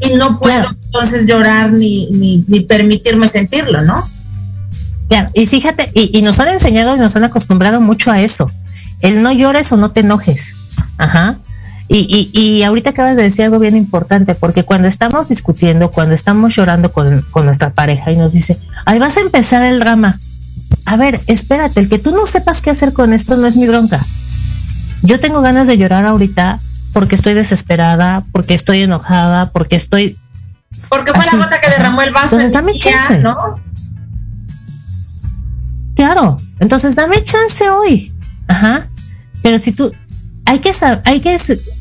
[0.00, 4.08] Y no puedo entonces llorar ni, ni, ni, permitirme sentirlo, ¿no?
[5.08, 8.50] Claro, y fíjate, y, y, nos han enseñado y nos han acostumbrado mucho a eso.
[9.00, 10.54] El no llores o no te enojes.
[10.96, 11.36] Ajá.
[11.92, 16.54] Y, y, ahorita acabas de decir algo bien importante, porque cuando estamos discutiendo, cuando estamos
[16.54, 20.20] llorando con, nuestra pareja y nos dice, ahí vas a empezar el drama.
[20.86, 23.66] A ver, espérate, el que tú no sepas qué hacer con esto no es mi
[23.66, 23.98] bronca.
[25.02, 26.60] Yo tengo ganas de llorar ahorita
[26.92, 30.16] porque estoy desesperada, porque estoy enojada, porque estoy
[30.88, 32.36] Porque fue la gota que derramó el vaso.
[32.36, 33.18] Entonces dame chance.
[33.18, 33.36] ¿no?
[35.96, 38.14] Claro, entonces dame chance hoy.
[38.46, 38.86] Ajá.
[39.42, 39.92] Pero si tú,
[40.44, 41.36] hay que saber, hay que,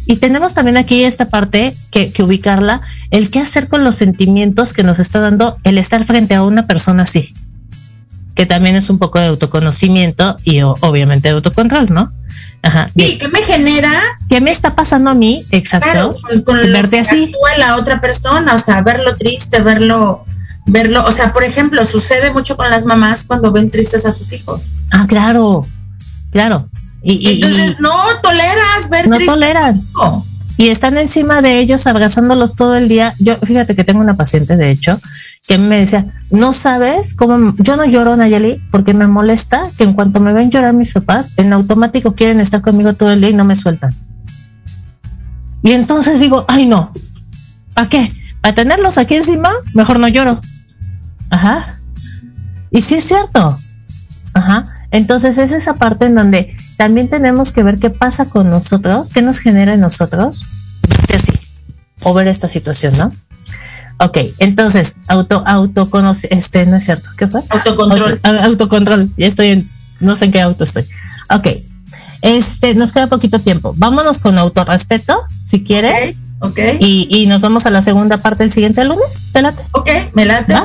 [0.10, 2.80] y tenemos también aquí esta parte que, que ubicarla,
[3.12, 6.66] el qué hacer con los sentimientos que nos está dando el estar frente a una
[6.66, 7.32] persona así
[8.39, 12.14] que también es un poco de autoconocimiento y obviamente de autocontrol, ¿no?
[12.62, 12.89] Ajá.
[12.95, 13.91] Sí, ¿qué me genera?
[14.30, 15.43] ¿Qué me está pasando a mí?
[15.51, 16.16] Exacto.
[16.45, 17.34] con, verte así.
[17.53, 20.24] a la otra persona, o sea, verlo triste, verlo,
[20.66, 24.32] verlo, o sea, por ejemplo, sucede mucho con las mamás cuando ven tristes a sus
[24.32, 24.62] hijos.
[24.89, 25.66] Ah, claro,
[26.32, 26.70] claro.
[27.02, 29.80] Y, Entonces, no toleras ver No toleran.
[30.58, 33.16] Y están encima de ellos, abrazándolos todo el día.
[33.20, 35.00] Yo, fíjate que tengo una paciente, de hecho,
[35.47, 39.93] que me decía, no sabes cómo, yo no lloro, Nayeli, porque me molesta que en
[39.93, 43.34] cuanto me ven llorar mis papás, en automático quieren estar conmigo todo el día y
[43.34, 43.95] no me sueltan.
[45.64, 46.91] Y entonces digo, ay no,
[47.74, 48.12] ¿para qué?
[48.41, 49.52] ¿Para tenerlos aquí encima?
[49.74, 50.39] Mejor no lloro.
[51.30, 51.80] Ajá.
[52.72, 53.58] Y sí es cierto.
[54.34, 54.66] Ajá.
[54.91, 59.22] Entonces es esa parte en donde también tenemos que ver qué pasa con nosotros, qué
[59.22, 60.46] nos genera en nosotros,
[61.14, 61.34] así,
[62.04, 63.12] o ver esta situación, ¿no?
[63.98, 67.42] Ok, entonces, auto, autoconoce, este, no es cierto, ¿qué fue?
[67.50, 68.22] Autocontrol.
[68.24, 69.70] autocontrol, ya estoy en,
[70.00, 70.86] no sé en qué auto estoy.
[71.30, 71.50] Ok,
[72.22, 73.74] este, nos queda poquito tiempo.
[73.76, 76.22] Vámonos con autorrespeto, si quieres.
[76.42, 76.60] Ok.
[76.80, 79.62] Y, y nos vamos a la segunda parte del siguiente lunes, ¿te late?
[79.72, 80.56] Ok, me late.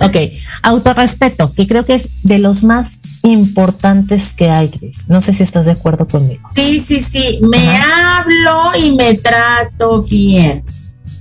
[0.00, 0.16] Ok,
[0.62, 5.08] autorrespeto, que creo que es de los más importantes que hay, Cris.
[5.08, 6.48] No sé si estás de acuerdo conmigo.
[6.54, 10.64] Sí, sí, sí, me hablo y me trato bien.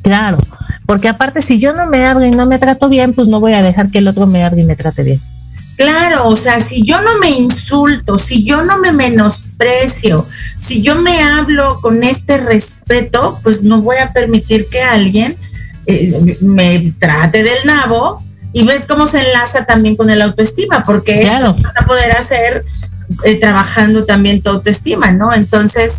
[0.01, 0.37] Claro,
[0.85, 3.53] porque aparte si yo no me abro y no me trato bien, pues no voy
[3.53, 5.21] a dejar que el otro me abra y me trate bien.
[5.79, 10.27] Claro, o sea, si yo no me insulto, si yo no me menosprecio,
[10.57, 15.37] si yo me hablo con este respeto, pues no voy a permitir que alguien
[15.85, 18.21] eh, me trate del nabo
[18.51, 22.65] y ves cómo se enlaza también con el autoestima, porque esto vas a poder hacer
[23.23, 25.33] eh, trabajando también tu autoestima, ¿no?
[25.33, 25.93] Entonces,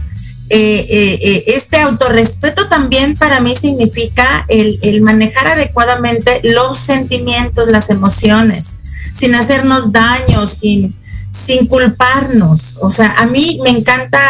[0.52, 7.88] eh, eh, eh, este autorrespeto también para mí significa el, manejar adecuadamente los sentimientos, las
[7.88, 8.79] emociones,
[9.14, 10.94] sin hacernos daño, sin,
[11.32, 12.76] sin culparnos.
[12.80, 14.20] O sea, a mí me encanta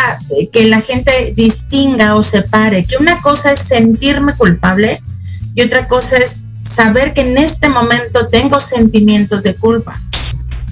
[0.52, 5.02] que la gente distinga o separe, que una cosa es sentirme culpable
[5.54, 9.98] y otra cosa es saber que en este momento tengo sentimientos de culpa.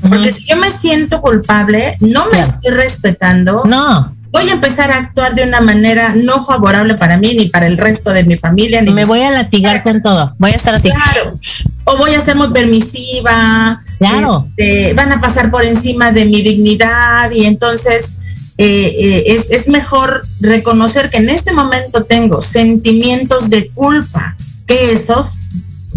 [0.09, 3.65] Porque si yo me siento culpable, no me estoy respetando.
[3.65, 7.67] No voy a empezar a actuar de una manera no favorable para mí ni para
[7.67, 8.83] el resto de mi familia.
[8.83, 10.35] Ni me voy a latigar con todo.
[10.39, 10.91] Voy a estar así.
[10.91, 11.39] Claro.
[11.85, 13.83] O voy a ser muy permisiva.
[13.99, 14.49] Claro.
[14.57, 18.15] Este, van a pasar por encima de mi dignidad y entonces
[18.57, 24.37] eh, eh, es, es, mejor reconocer que en este momento tengo sentimientos de culpa,
[24.67, 25.39] que esos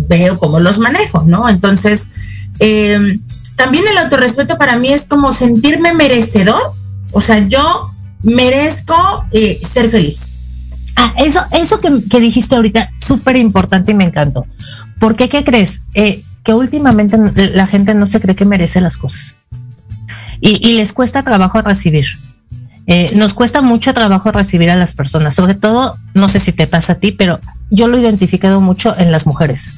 [0.07, 1.49] veo cómo los manejo, ¿no?
[1.49, 2.09] Entonces,
[2.59, 3.19] em,
[3.55, 6.73] también el autorrespeto para mí es como sentirme merecedor.
[7.11, 7.83] O sea, yo
[8.23, 8.95] merezco
[9.31, 10.27] eh, ser feliz.
[10.95, 14.45] Ah, eso, eso que, dijiste ahorita, súper importante y me encantó.
[14.99, 15.81] Porque, ¿qué crees?
[15.93, 17.17] Eh, que últimamente
[17.53, 19.37] la gente no se cree que merece las cosas.
[20.39, 22.07] Y, les cuesta trabajo recibir.
[22.87, 26.65] Eh, nos cuesta mucho trabajo recibir a las personas, sobre todo, no sé si te
[26.65, 27.39] pasa a ti, pero
[27.69, 29.71] yo lo he identificado mucho en las mujeres.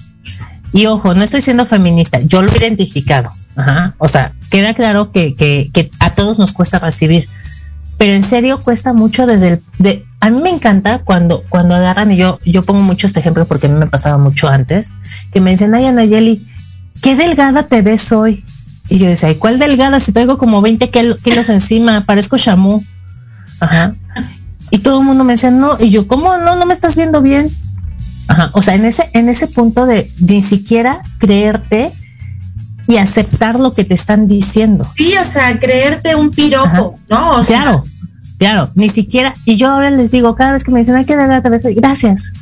[0.72, 3.30] Y ojo, no estoy siendo feminista, yo lo he identificado.
[3.98, 7.28] O sea, queda claro que, que a todos nos cuesta recibir
[7.98, 12.12] pero en serio cuesta mucho desde el de a mí me encanta cuando cuando agarran
[12.12, 14.94] y yo yo pongo mucho este ejemplo porque a mí me pasaba mucho antes
[15.32, 16.46] que me dicen ay Anayeli
[17.04, 18.44] qué delgada te ves hoy
[18.90, 22.84] y yo decía ¿y cuál delgada si traigo como 20 kilos encima parezco chamú
[23.60, 23.96] ajá.
[24.72, 27.22] Y todo el mundo me decía no y yo cómo no no me estás viendo
[27.22, 27.52] bien
[28.28, 28.50] ajá.
[28.54, 31.92] O sea en ese en ese punto de ni siquiera creerte
[32.88, 34.90] y aceptar lo que te están diciendo.
[34.96, 37.42] Sí, o sea, creerte un piropo, ¿no?
[37.46, 37.84] claro,
[38.38, 41.16] claro, ni siquiera, y yo ahora les digo, cada vez que me dicen, hay que
[41.16, 42.34] dar la vez, gracias.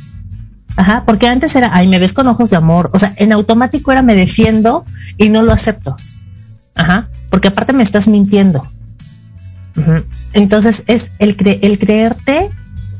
[0.76, 2.90] Ajá, porque antes era, ay, me ves con ojos de amor.
[2.92, 4.84] O sea, en automático era me defiendo
[5.18, 5.96] y no lo acepto.
[6.74, 8.66] Ajá, porque aparte me estás mintiendo.
[10.32, 12.50] Entonces es el, creerte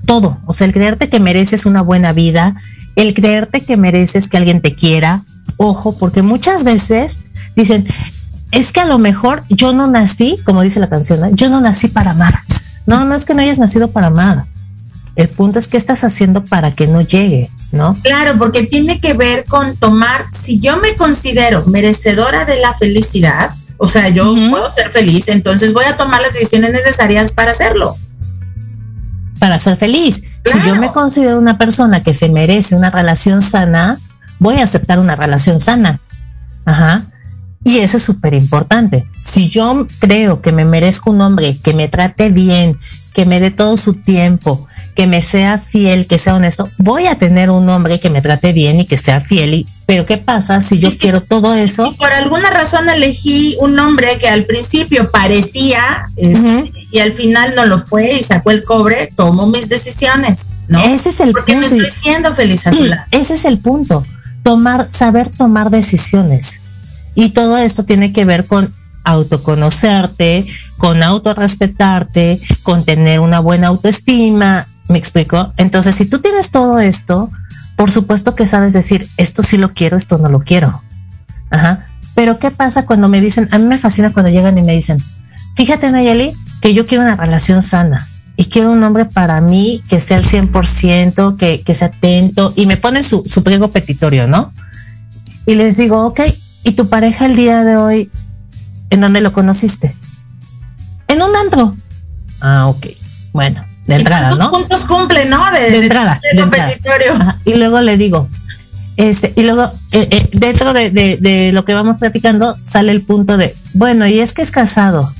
[0.06, 2.54] todo, o sea, el creerte que mereces una buena vida,
[2.96, 5.22] el creerte que mereces que alguien te quiera.
[5.56, 7.20] Ojo, porque muchas veces
[7.56, 7.86] dicen,
[8.52, 11.88] es que a lo mejor yo no nací, como dice la canción, yo no nací
[11.88, 12.34] para amar.
[12.86, 14.46] No, no es que no hayas nacido para amar.
[15.14, 17.94] El punto es qué estás haciendo para que no llegue, ¿no?
[18.02, 23.50] Claro, porque tiene que ver con tomar, si yo me considero merecedora de la felicidad,
[23.76, 27.96] o sea, yo puedo ser feliz, entonces voy a tomar las decisiones necesarias para hacerlo.
[29.38, 30.22] Para ser feliz.
[30.44, 33.98] Si yo me considero una persona que se merece una relación sana,
[34.38, 35.98] voy a aceptar una relación sana.
[36.64, 37.02] Ajá.
[37.64, 39.08] Y eso es súper importante.
[39.20, 42.78] Si yo creo que me merezco un hombre que me trate bien,
[43.12, 47.14] que me dé todo su tiempo, que me sea fiel, que sea honesto, voy a
[47.16, 49.54] tener un hombre que me trate bien y que sea fiel.
[49.54, 51.92] Y, pero ¿qué pasa si yo quiero todo eso?
[51.96, 57.78] por alguna razón elegí un hombre que al principio parecía y al final no lo
[57.78, 60.52] fue y sacó el cobre, tomo mis decisiones.
[60.68, 60.82] ¿no?
[60.82, 62.72] Ese es el Porque me estoy siendo feliz a
[63.10, 64.04] Ese es el punto.
[64.42, 66.60] Tomar, saber tomar decisiones.
[67.14, 68.72] Y todo esto tiene que ver con
[69.04, 70.44] autoconocerte,
[70.78, 74.66] con autorrespetarte, con tener una buena autoestima.
[74.88, 75.52] ¿Me explico?
[75.56, 77.30] Entonces, si tú tienes todo esto,
[77.76, 80.82] por supuesto que sabes decir, esto sí lo quiero, esto no lo quiero.
[81.50, 81.86] Ajá.
[82.14, 84.98] Pero ¿qué pasa cuando me dicen, a mí me fascina cuando llegan y me dicen,
[85.56, 90.00] fíjate Nayeli, que yo quiero una relación sana y quiero un hombre para mí que
[90.00, 94.48] sea al 100%, que, que sea atento y me ponen su, su pliego petitorio, ¿no?
[95.46, 96.20] Y les digo, ok,
[96.64, 98.10] ¿y tu pareja el día de hoy
[98.92, 99.96] ¿En dónde lo conociste?
[101.08, 101.74] En un antro.
[102.42, 102.88] Ah, ok.
[103.32, 104.50] Bueno, de entrada, ¿no?
[104.50, 105.50] puntos cumple, no?
[105.50, 106.20] De, entrada.
[107.46, 108.28] Y luego le digo,
[108.98, 113.56] este, y luego eh, eh, dentro de, lo que vamos platicando sale el punto de,
[113.72, 115.10] bueno, y es que es casado,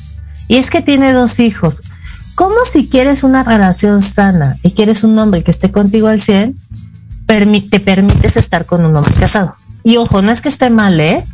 [0.49, 1.81] y es que tiene dos hijos.
[2.35, 6.59] ¿Cómo si quieres una relación sana y quieres un hombre que esté contigo al 100,
[7.71, 9.57] te permites estar con un hombre casado?
[9.83, 11.25] Y ojo, no es que esté mal, ¿eh?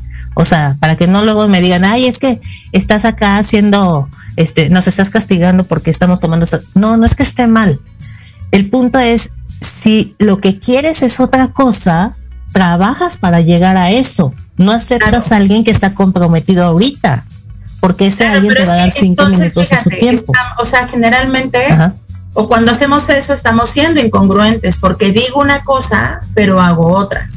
[0.40, 4.70] O sea, para que no luego me digan, ay, es que estás acá haciendo, este,
[4.70, 6.46] nos estás castigando porque estamos tomando.
[6.76, 7.80] No, no es que esté mal.
[8.52, 9.30] El punto es,
[9.60, 12.12] si lo que quieres es otra cosa,
[12.52, 14.32] trabajas para llegar a eso.
[14.56, 17.24] No aceptas a alguien que está comprometido ahorita,
[17.80, 20.32] porque ese alguien te va a dar cinco minutos de su tiempo.
[20.58, 21.66] o sea, generalmente,
[22.34, 27.28] o cuando hacemos eso, estamos siendo incongruentes, porque digo una cosa, pero hago otra.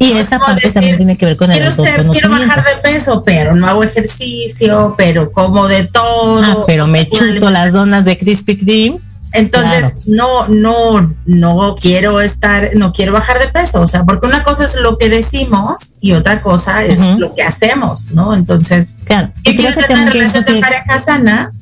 [0.00, 3.54] Y esa parte también tiene que ver con el quiero Quiero bajar de peso, pero
[3.54, 6.42] no hago ejercicio, pero como de todo.
[6.42, 8.98] Ah, pero me chuto las donas de Krispy Kreme.
[9.32, 14.42] Entonces, no, no, no quiero estar, no quiero bajar de peso, o sea, porque una
[14.42, 18.34] cosa es lo que decimos y otra cosa es lo que hacemos, ¿no?
[18.34, 19.30] Entonces, claro.
[19.44, 21.52] yo quiero tener una relación de pareja sana,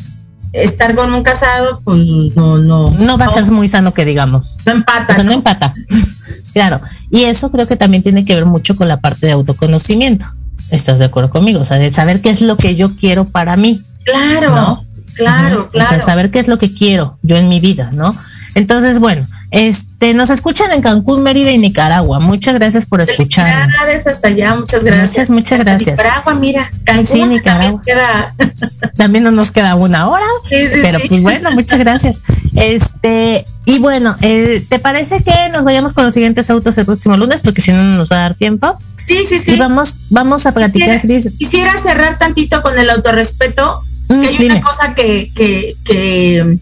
[0.52, 1.98] estar con un casado, pues
[2.36, 2.90] no, no.
[2.90, 4.56] No va a ser muy sano que digamos.
[4.64, 5.12] No empata.
[5.12, 5.74] O sea, no empata.
[6.54, 6.80] claro.
[7.10, 10.26] Y eso creo que también tiene que ver mucho con la parte de autoconocimiento.
[10.70, 11.60] ¿Estás de acuerdo conmigo?
[11.60, 13.82] O sea, de saber qué es lo que yo quiero para mí.
[14.04, 14.84] Claro,
[15.14, 15.70] claro, claro.
[15.72, 18.14] O sea, saber qué es lo que quiero yo en mi vida, ¿no?
[18.54, 22.18] Entonces, bueno, este, nos escuchan en Cancún, Mérida y Nicaragua.
[22.18, 23.68] Muchas gracias por escuchar.
[24.06, 25.08] hasta allá, muchas gracias.
[25.10, 25.96] Muchas, muchas gracias.
[25.96, 27.80] Nicaragua, mira, Cancún sí, Nicaragua.
[27.84, 28.54] También,
[28.96, 32.20] también no nos queda una hora, pero pues bueno, muchas gracias.
[32.54, 37.16] Este, y bueno, eh, ¿te parece que nos vayamos con los siguientes autos el próximo
[37.16, 37.40] lunes?
[37.42, 38.76] Porque si no, no nos va a dar tiempo.
[38.96, 39.52] Sí, sí, sí.
[39.52, 41.32] Y vamos, vamos a platicar, Cris.
[41.38, 46.58] Quisiera cerrar tantito con el autorrespeto, mm, que hay una cosa que, que, que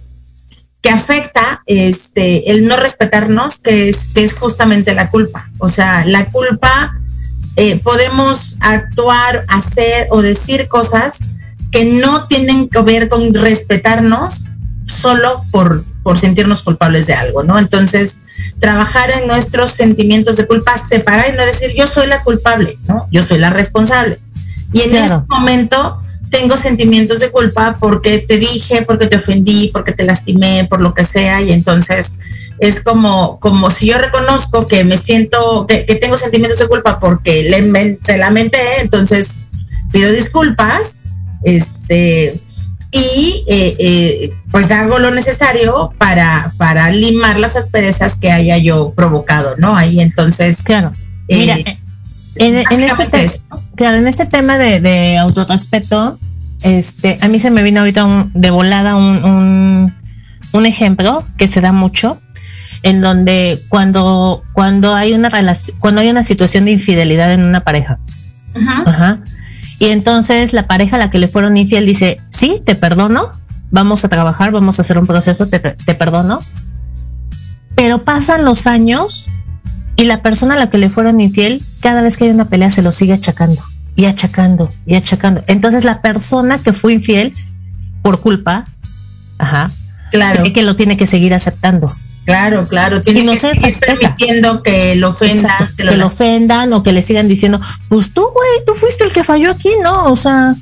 [0.81, 5.51] que afecta este el no respetarnos, que es, que es justamente la culpa.
[5.59, 6.95] O sea, la culpa
[7.57, 11.19] eh, podemos actuar, hacer o decir cosas
[11.73, 14.47] que no tienen que ver con respetarnos
[14.87, 17.59] solo por, por sentirnos culpables de algo, ¿no?
[17.59, 18.21] Entonces,
[18.61, 23.09] trabajar en nuestros sentimientos de culpa, separar y no decir yo soy la culpable, ¿no?
[23.11, 24.19] Yo soy la responsable.
[24.73, 29.93] Y en ese momento tengo sentimientos de culpa porque te dije, porque te ofendí, porque
[29.93, 32.19] te lastimé, por lo que sea, y entonces
[32.59, 37.45] es como, como si yo reconozco que me siento, que, tengo sentimientos de culpa porque
[37.45, 39.29] le te lamenté, entonces
[39.93, 40.97] pido disculpas,
[41.43, 42.41] este,
[42.91, 48.93] y eh, eh, pues hago lo necesario para, para limar las asperezas que haya yo
[48.95, 49.77] provocado, ¿no?
[49.77, 50.59] Ahí entonces.
[50.65, 50.93] Claro.
[51.29, 51.57] Mira,
[52.39, 53.41] en, este,
[53.75, 56.19] claro, en este tema de, de autorrespeto,
[56.63, 59.93] este, a mí se me vino ahorita de volada un,
[60.53, 62.21] un, ejemplo que se da mucho,
[62.83, 67.63] en donde cuando, cuando hay una relación, cuando hay una situación de infidelidad en una
[67.63, 67.99] pareja,
[68.87, 69.21] Ajá.
[69.79, 73.33] y entonces la pareja a la que le fueron infiel dice, sí, te perdono,
[73.71, 76.41] vamos a trabajar, vamos a hacer un proceso, te, te perdono,
[77.75, 79.29] pero pasan los años
[79.97, 82.71] y la persona a la que le fueron infiel, cada vez que hay una pelea
[82.71, 83.63] se lo sigue achacando
[83.97, 85.43] y achacando y achacando.
[85.47, 87.33] Entonces la persona que fue infiel
[88.03, 88.67] por culpa,
[89.39, 89.71] ajá,
[90.11, 91.93] claro, que lo tiene que seguir aceptando.
[92.27, 96.93] Claro, claro, tiene no que seguir permitiendo que lo ofendan, que, lo, ofendan o que
[96.93, 100.11] le sigan diciendo, pues tú, güey, tú fuiste el que falló aquí, ¿no?
[100.11, 100.57] O sea,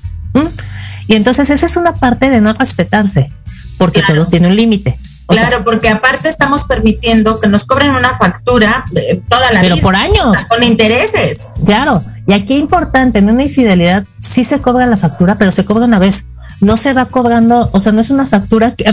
[1.09, 3.33] y entonces esa es una parte de no respetarse,
[3.79, 4.99] porque todo tiene un límite.
[5.27, 9.75] Claro, porque aparte estamos permitiendo que nos cobren una factura eh, toda la vida.
[9.75, 10.49] Pero por años.
[10.49, 11.39] Con intereses.
[11.65, 12.03] Claro.
[12.27, 15.99] Y aquí importante, en una infidelidad sí se cobra la factura, pero se cobra una
[15.99, 16.27] vez.
[16.61, 18.85] No se va cobrando, o sea, no es una factura que,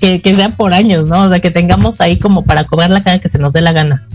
[0.22, 1.24] que, sea por años, ¿no?
[1.24, 4.06] O sea, que tengamos ahí como para cobrarla cada que se nos dé la gana.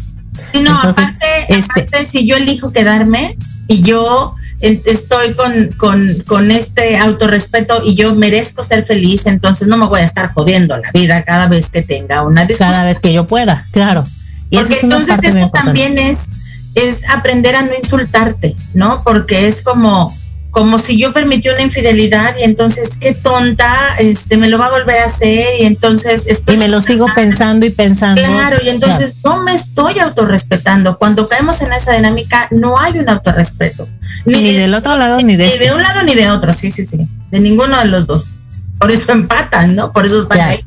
[0.51, 3.37] Sí, no, aparte, este aparte, si yo elijo quedarme
[3.67, 9.75] y yo estoy con, con, con, este autorrespeto y yo merezco ser feliz, entonces no
[9.75, 12.69] me voy a estar jodiendo la vida cada vez que tenga una discusión.
[12.69, 14.05] Cada vez que yo pueda, claro.
[14.49, 16.29] Y Porque entonces esto también es,
[16.75, 19.01] es aprender a no insultarte, ¿no?
[19.03, 20.15] Porque es como,
[20.53, 24.69] como si yo permití una infidelidad y entonces qué tonta, este me lo va a
[24.69, 28.21] volver a hacer y entonces estoy y me lo sigo pensando y pensando.
[28.21, 30.99] Claro, y entonces no me estoy autorrespetando.
[30.99, 33.89] Cuando caemos en esa dinámica no hay un autorrespeto.
[34.25, 35.73] Ni, del otro lado ni de Ni de este.
[35.73, 36.99] un lado ni de otro, sí, sí, sí.
[37.31, 38.35] De ninguno de los dos.
[38.77, 39.91] Por eso empatan, ¿no?
[39.91, 40.63] Por eso están ahí.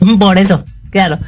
[0.20, 0.64] Por eso.
[0.94, 1.18] Claro.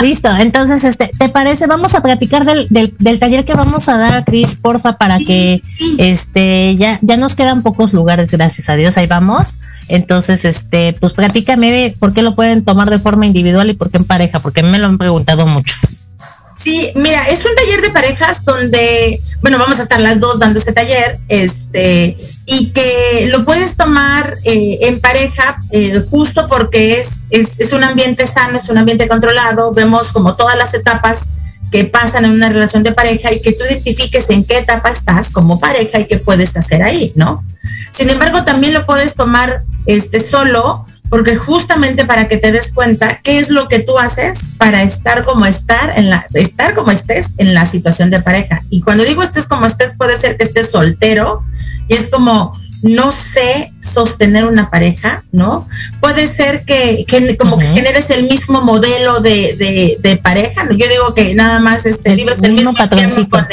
[0.00, 0.30] Listo.
[0.36, 1.66] Entonces, este, ¿te parece?
[1.66, 5.60] Vamos a platicar del, del, taller que vamos a dar, Cris, porfa, para que
[5.98, 8.96] este ya, ya nos quedan pocos lugares, gracias a Dios.
[8.96, 9.58] Ahí vamos.
[9.88, 13.96] Entonces, este, pues platícame por qué lo pueden tomar de forma individual y por qué
[13.96, 15.74] en pareja, porque me lo han preguntado mucho.
[16.56, 20.60] Sí, mira, es un taller de parejas donde, bueno, vamos a estar las dos dando
[20.60, 22.16] este taller, este,
[22.50, 28.26] y que lo puedes tomar eh, en pareja eh, justo porque es, es, un ambiente
[28.26, 31.18] sano, es un ambiente controlado, vemos como todas las etapas
[31.70, 35.30] que pasan en una relación de pareja y que tú identifiques en qué etapa estás
[35.30, 37.44] como pareja y qué puedes hacer ahí, ¿no?
[37.90, 43.20] Sin embargo, también lo puedes tomar este solo porque justamente para que te des cuenta
[43.22, 47.32] qué es lo que tú haces para estar como estar en la estar como estés
[47.36, 48.62] en la situación de pareja.
[48.70, 51.44] Y cuando digo estés como estés puede ser que estés soltero
[51.88, 55.66] y es como no sé sostener una pareja, ¿no?
[56.00, 57.04] Puede ser que,
[57.38, 60.72] como que generes el mismo modelo de, de, pareja, ¿no?
[60.72, 63.46] Yo digo que nada más este, el, el mismo, patroncito con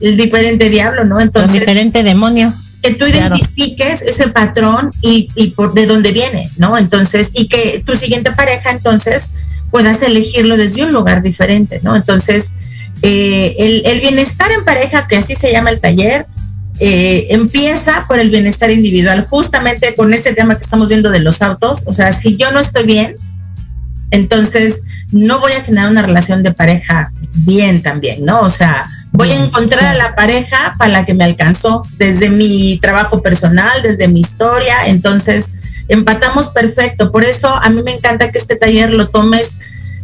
[0.00, 1.20] el, diferente diablo, ¿no?
[1.20, 6.48] Entonces, el diferente demonio que tú identifiques ese patrón y, y, por de dónde viene,
[6.56, 6.78] ¿no?
[6.78, 9.32] Entonces, y que tu siguiente pareja entonces
[9.70, 11.94] puedas elegirlo desde un lugar diferente, ¿no?
[11.94, 12.54] Entonces,
[13.02, 16.26] eh, el, el, bienestar en pareja, que así se llama el taller,
[16.80, 21.42] eh, empieza por el bienestar individual, justamente con este tema que estamos viendo de los
[21.42, 23.14] autos, o sea, si yo no estoy bien,
[24.10, 27.12] entonces no voy a generar una relación de pareja
[27.44, 28.40] bien también, ¿no?
[28.40, 32.78] O sea, voy a encontrar a la pareja para la que me alcanzó desde mi
[32.78, 35.50] trabajo personal, desde mi historia, entonces
[35.88, 37.12] empatamos perfecto.
[37.12, 39.58] Por eso a mí me encanta que este taller lo tomes,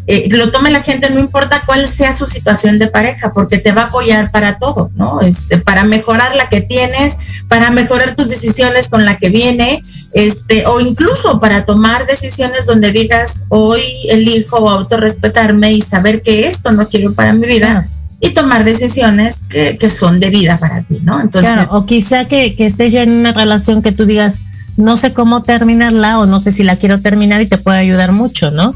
[0.09, 3.73] eh, lo tome la gente, no importa cuál sea su situación de pareja, porque te
[3.73, 5.21] va a apoyar para todo, ¿no?
[5.21, 7.17] Este, para mejorar la que tienes,
[7.49, 9.83] para mejorar tus decisiones con la que viene,
[10.13, 16.71] este, o incluso para tomar decisiones donde digas, hoy elijo autorrespetarme y saber que esto
[16.71, 17.89] no quiero para mi vida
[18.21, 21.21] y tomar decisiones que, que, son de vida para ti, ¿no?
[21.21, 24.41] Entonces, o quizá que, que estés ya en una relación que tú digas,
[24.77, 28.13] no sé cómo terminarla o no sé si la quiero terminar y te puede ayudar
[28.13, 28.75] mucho, ¿no?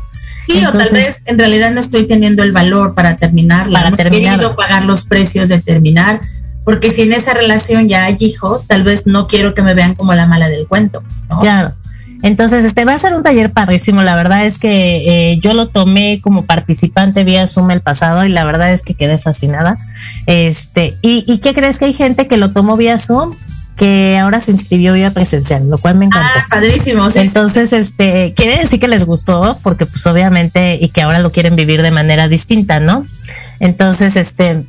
[0.53, 3.97] Sí, o tal vez en realidad no estoy teniendo el valor para terminarla, para no
[3.97, 4.35] terminar.
[4.35, 6.21] he querido pagar los precios de terminar,
[6.65, 9.95] porque si en esa relación ya hay hijos, tal vez no quiero que me vean
[9.95, 11.41] como la mala del cuento, ¿no?
[11.41, 11.75] Claro.
[12.23, 14.03] Entonces, este va a ser un taller padrísimo.
[14.03, 18.29] La verdad es que eh, yo lo tomé como participante vía Zoom el pasado y
[18.29, 19.79] la verdad es que quedé fascinada.
[20.27, 23.37] Este, y, y qué crees que hay gente que lo tomó vía Zoom
[23.81, 26.29] que ahora se inscribió vía presencial, lo cual me encantó.
[26.37, 27.09] Ah, padrísimo.
[27.15, 31.57] Entonces, este, quiere decir que les gustó, porque pues obviamente, y que ahora lo quieren
[31.57, 33.07] vivir de manera distinta, ¿no?
[33.59, 34.67] Entonces, este,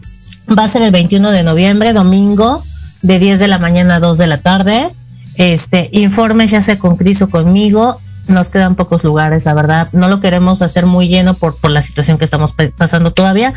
[0.57, 2.63] va a ser el 21 de noviembre, domingo,
[3.01, 4.89] de 10 de la mañana a 2 de la tarde.
[5.35, 7.99] Este, informes ya sea con Cris o conmigo.
[8.29, 9.89] Nos quedan pocos lugares, la verdad.
[9.91, 13.53] No lo queremos hacer muy lleno por, por la situación que estamos pasando todavía.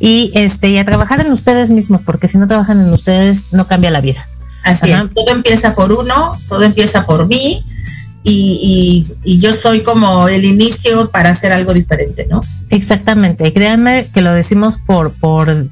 [0.00, 3.66] y este, y a trabajar en ustedes mismos, porque si no trabajan en ustedes, no
[3.66, 4.26] cambia la vida.
[4.62, 7.64] Así es, todo empieza por uno, todo empieza por mí.
[8.28, 12.40] Y, y, yo soy como el inicio para hacer algo diferente, ¿no?
[12.70, 13.52] Exactamente.
[13.52, 15.68] Créanme que lo decimos por, por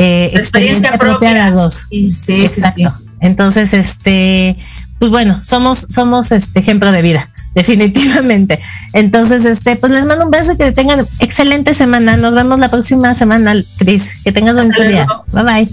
[0.00, 1.86] eh, experiencia, propia, las dos.
[1.90, 2.94] Sí, sí, Exacto.
[3.20, 4.56] Entonces, este,
[4.98, 8.60] pues bueno, somos, somos este ejemplo de vida, definitivamente.
[8.94, 12.16] Entonces, este, pues les mando un beso y que tengan excelente semana.
[12.16, 14.10] Nos vemos la próxima semana, Cris.
[14.24, 15.06] Que tengas buen día.
[15.32, 15.68] Bye bye.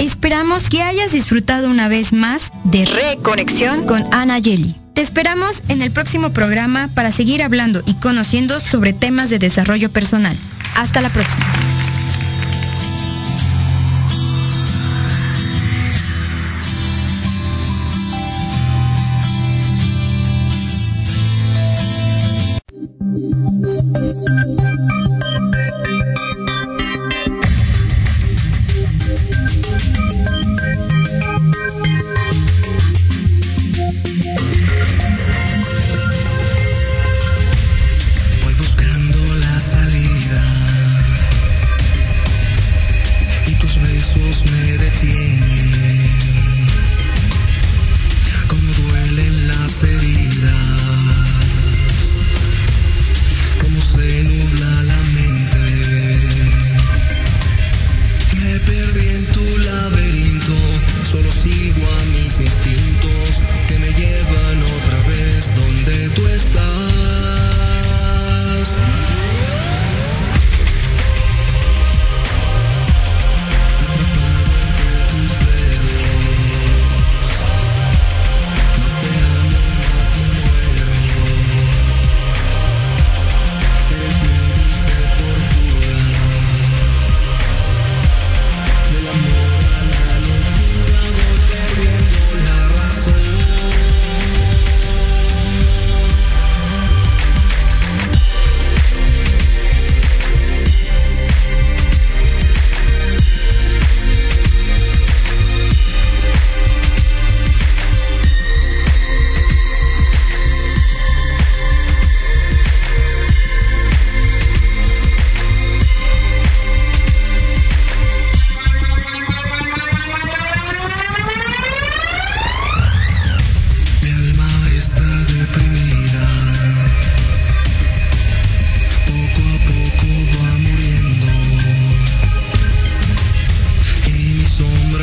[0.00, 4.81] Esperamos que hayas disfrutado una vez más de Reconexión con Ana Yeli.
[4.94, 9.90] Te esperamos en el próximo programa para seguir hablando y conociendo sobre temas de desarrollo
[9.90, 10.36] personal.
[10.76, 11.91] Hasta la próxima.